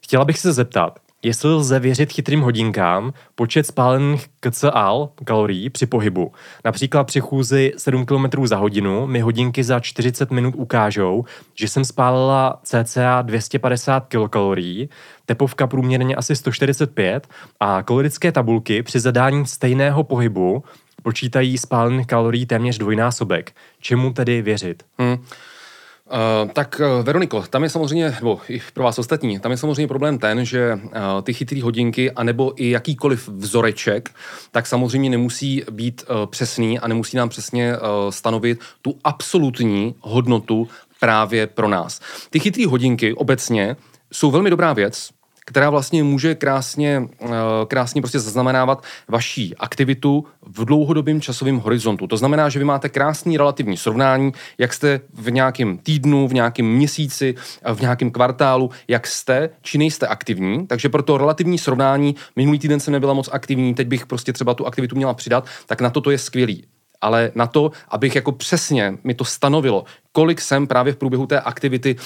[0.01, 6.32] chtěla bych se zeptat, jestli lze věřit chytrým hodinkám, počet spálených KCAL, kalorií, při pohybu.
[6.64, 11.24] Například při chůzi 7 km za hodinu mi hodinky za 40 minut ukážou,
[11.55, 14.88] že jsem spálila cca 250 kilokalorií,
[15.26, 17.28] tepovka průměrně asi 145
[17.61, 20.64] a kalorické tabulky při zadání stejného pohybu
[21.03, 23.53] počítají spálených kalorií téměř dvojnásobek.
[23.80, 24.82] Čemu tedy věřit?
[24.98, 25.12] Hmm.
[25.12, 29.88] Uh, tak uh, Veroniko, tam je samozřejmě, nebo i pro vás ostatní, tam je samozřejmě
[29.88, 30.90] problém ten, že uh,
[31.22, 34.11] ty chytré hodinky, anebo i jakýkoliv vzoreček,
[34.50, 40.68] tak samozřejmě nemusí být uh, přesný a nemusí nám přesně uh, stanovit tu absolutní hodnotu
[41.00, 42.00] právě pro nás.
[42.30, 43.76] Ty chytré hodinky obecně
[44.12, 45.11] jsou velmi dobrá věc,
[45.47, 47.28] která vlastně může krásně, eh,
[47.66, 52.07] krásně prostě zaznamenávat vaší aktivitu v dlouhodobém časovém horizontu.
[52.07, 56.66] To znamená, že vy máte krásný relativní srovnání, jak jste v nějakém týdnu, v nějakém
[56.66, 57.34] měsíci,
[57.74, 60.66] v nějakém kvartálu, jak jste či nejste aktivní.
[60.66, 64.55] Takže pro to relativní srovnání, minulý týden jsem nebyla moc aktivní, teď bych prostě třeba
[64.55, 66.64] tu aktivitu měla přidat, tak na to to je skvělý
[67.03, 71.40] ale na to, abych jako přesně mi to stanovilo, kolik jsem právě v průběhu té
[71.40, 71.96] aktivity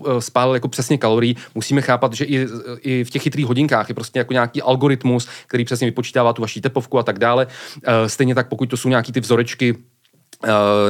[0.00, 2.46] uh, spálil jako přesně kalorií, musíme chápat, že i,
[2.80, 6.60] i v těch chytrých hodinkách je prostě jako nějaký algoritmus, který přesně vypočítává tu vaší
[6.60, 7.46] tepovku a tak dále.
[7.46, 7.52] Uh,
[8.06, 9.76] stejně tak, pokud to jsou nějaký ty vzorečky,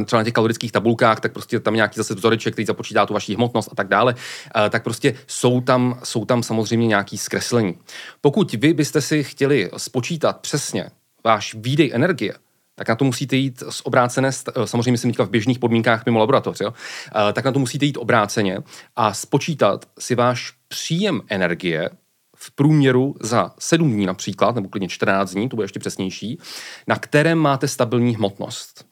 [0.05, 3.35] třeba na těch kalorických tabulkách, tak prostě tam nějaký zase vzoreček, který započítá tu vaši
[3.35, 4.15] hmotnost a tak dále,
[4.71, 7.79] tak prostě jsou tam, jsou tam samozřejmě nějaký zkreslení.
[8.21, 10.91] Pokud vy byste si chtěli spočítat přesně
[11.25, 12.35] váš výdej energie,
[12.75, 16.19] tak na to musíte jít z obrácené, eh, samozřejmě myslím teďka v běžných podmínkách mimo
[16.19, 16.75] laboratoř, jo?
[17.29, 18.59] Eh, tak na to musíte jít obráceně
[18.97, 21.91] a spočítat si váš příjem energie
[22.37, 26.39] v průměru za 7 dní například, nebo klidně 14 dní, to bude ještě přesnější,
[26.87, 28.87] na kterém máte stabilní hmotnost.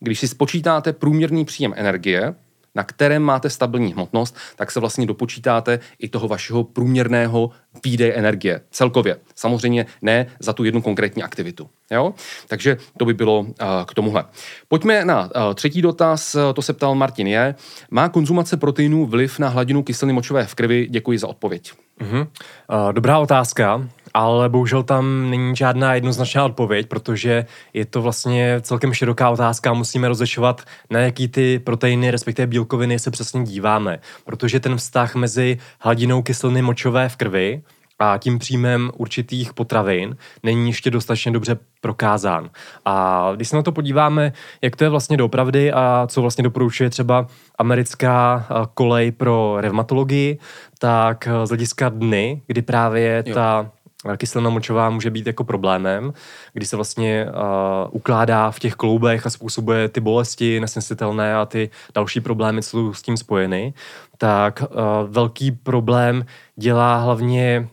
[0.00, 2.34] Když si spočítáte průměrný příjem energie,
[2.74, 7.50] na kterém máte stabilní hmotnost, tak se vlastně dopočítáte i toho vašeho průměrného
[7.84, 9.16] výdeje energie celkově.
[9.34, 11.68] Samozřejmě ne za tu jednu konkrétní aktivitu.
[11.90, 12.14] Jo?
[12.48, 13.46] Takže to by bylo uh,
[13.86, 14.24] k tomuhle.
[14.68, 17.54] Pojďme na uh, třetí dotaz, to se ptal Martin je,
[17.90, 20.86] má konzumace proteinů vliv na hladinu kyseliny močové v krvi?
[20.90, 21.72] Děkuji za odpověď.
[22.00, 22.20] Uh-huh.
[22.20, 28.94] Uh, dobrá otázka ale bohužel tam není žádná jednoznačná odpověď, protože je to vlastně celkem
[28.94, 34.76] široká otázka musíme rozlišovat, na jaký ty proteiny, respektive bílkoviny se přesně díváme, protože ten
[34.76, 37.62] vztah mezi hladinou kyseliny močové v krvi
[37.98, 42.50] a tím příjmem určitých potravin není ještě dostatečně dobře prokázán.
[42.84, 46.90] A když se na to podíváme, jak to je vlastně doopravdy a co vlastně doporučuje
[46.90, 47.26] třeba
[47.58, 50.38] americká kolej pro revmatologii,
[50.78, 53.34] tak z hlediska dny, kdy právě jo.
[53.34, 53.70] ta
[54.16, 56.12] kyselina močová může být jako problémem,
[56.52, 61.70] kdy se vlastně uh, ukládá v těch kloubech a způsobuje ty bolesti nesnesitelné a ty
[61.94, 63.74] další problémy, co jsou s tím spojeny,
[64.18, 64.76] tak uh,
[65.10, 66.26] velký problém
[66.56, 67.68] dělá hlavně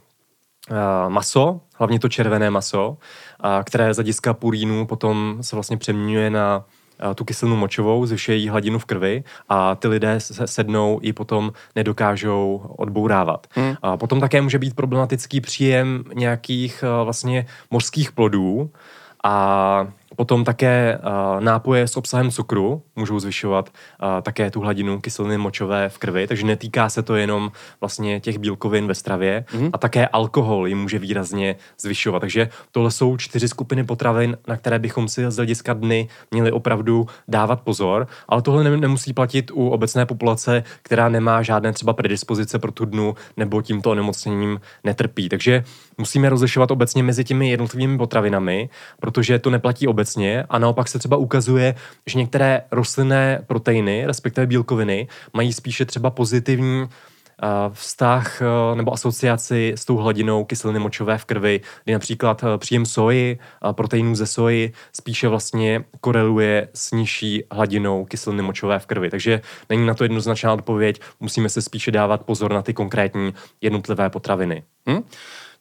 [0.70, 0.78] uh,
[1.10, 6.66] maso, hlavně to červené maso, uh, které z hlediska purínu potom se vlastně přeměňuje na
[7.16, 11.52] tu kyselinu močovou, zvyšuje jí hladinu v krvi a ty lidé se sednou i potom
[11.76, 13.48] nedokážou odbourávat.
[13.52, 13.76] Hmm.
[13.82, 18.70] A potom také může být problematický příjem nějakých vlastně mořských plodů
[19.24, 19.88] a
[20.22, 25.90] Potom také uh, nápoje s obsahem cukru můžou zvyšovat uh, také tu hladinu kyseliny močové
[25.90, 29.70] v krvi, takže netýká se to jenom vlastně těch bílkovin ve stravě mm-hmm.
[29.74, 32.20] a také alkohol ji může výrazně zvyšovat.
[32.20, 37.08] Takže tohle jsou čtyři skupiny potravin, na které bychom si z hlediska dny měli opravdu
[37.28, 42.72] dávat pozor, ale tohle nemusí platit u obecné populace, která nemá žádné třeba predispozice pro
[42.72, 45.30] tu dnu nebo tímto onemocněním netrpí.
[45.30, 45.64] Takže
[45.98, 48.70] musíme rozlišovat obecně mezi těmi jednotlivými potravinami,
[49.00, 50.11] protože to neplatí obecně
[50.50, 51.76] a naopak se třeba ukazuje,
[52.08, 56.88] že některé rostlinné proteiny, respektive bílkoviny, mají spíše třeba pozitivní
[57.74, 58.42] vztah
[58.76, 63.40] nebo asociaci s tou hladinou kyseliny močové v krvi, kdy například příjem soji,
[63.72, 69.10] proteinů ze soji spíše vlastně koreluje s nižší hladinou kyseliny močové v krvi.
[69.10, 74.10] Takže není na to jednoznačná odpověď, musíme se spíše dávat pozor na ty konkrétní jednotlivé
[74.10, 74.64] potraviny.
[74.88, 75.04] Hmm?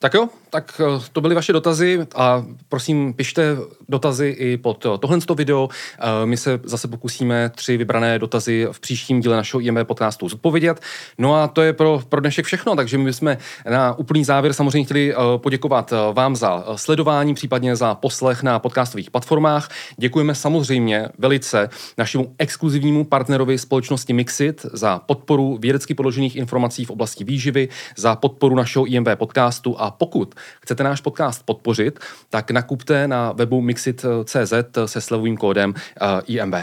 [0.02, 3.56] Tak jo, tak eh, to byly vaše dotazy a prosím, pište
[3.88, 5.68] dotazy i pod eh, tohle video.
[5.98, 10.80] Eh, my se zase pokusíme tři vybrané dotazy v příštím díle našeho IMV podcastu zodpovědět.
[11.18, 13.38] No a to je pro, pro dnešek všechno, takže my jsme
[13.70, 19.68] na úplný závěr samozřejmě chtěli poděkovat vám za sledování, případně za poslech na podcastových platformách.
[19.96, 21.68] Děkujeme samozřejmě velice
[21.98, 28.54] našemu exkluzivnímu partnerovi společnosti Mixit za podporu vědecky podložených informací v oblasti výživy, za podporu
[28.54, 32.00] našeho IMV podcastu a pokud chcete náš podcast podpořit,
[32.30, 34.52] tak nakupte na webu mixit.cz
[34.86, 36.54] se slevovým kódem eh, IMB.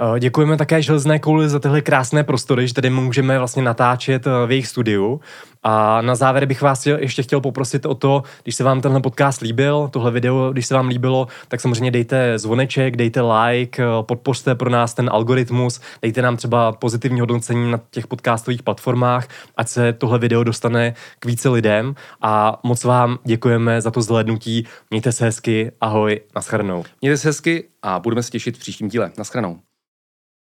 [0.00, 4.46] Eh, děkujeme také Železné kouli za tyhle krásné prostory, že tady můžeme vlastně natáčet eh,
[4.46, 5.20] v jejich studiu.
[5.62, 9.40] A na závěr bych vás ještě chtěl poprosit o to, když se vám tenhle podcast
[9.40, 14.54] líbil, tohle video, když se vám líbilo, tak samozřejmě dejte zvoneček, dejte like, eh, podpořte
[14.54, 19.92] pro nás ten algoritmus, dejte nám třeba pozitivní hodnocení na těch podcastových platformách, ať se
[19.92, 24.66] tohle video dostane k více lidem a moc vám děkujeme za to zhlédnutí.
[24.90, 26.84] Mějte se hezky, ahoj, naschledanou.
[27.00, 29.12] Mějte se hezky a budeme se těšit v příštím díle.
[29.18, 29.73] Naschledanou.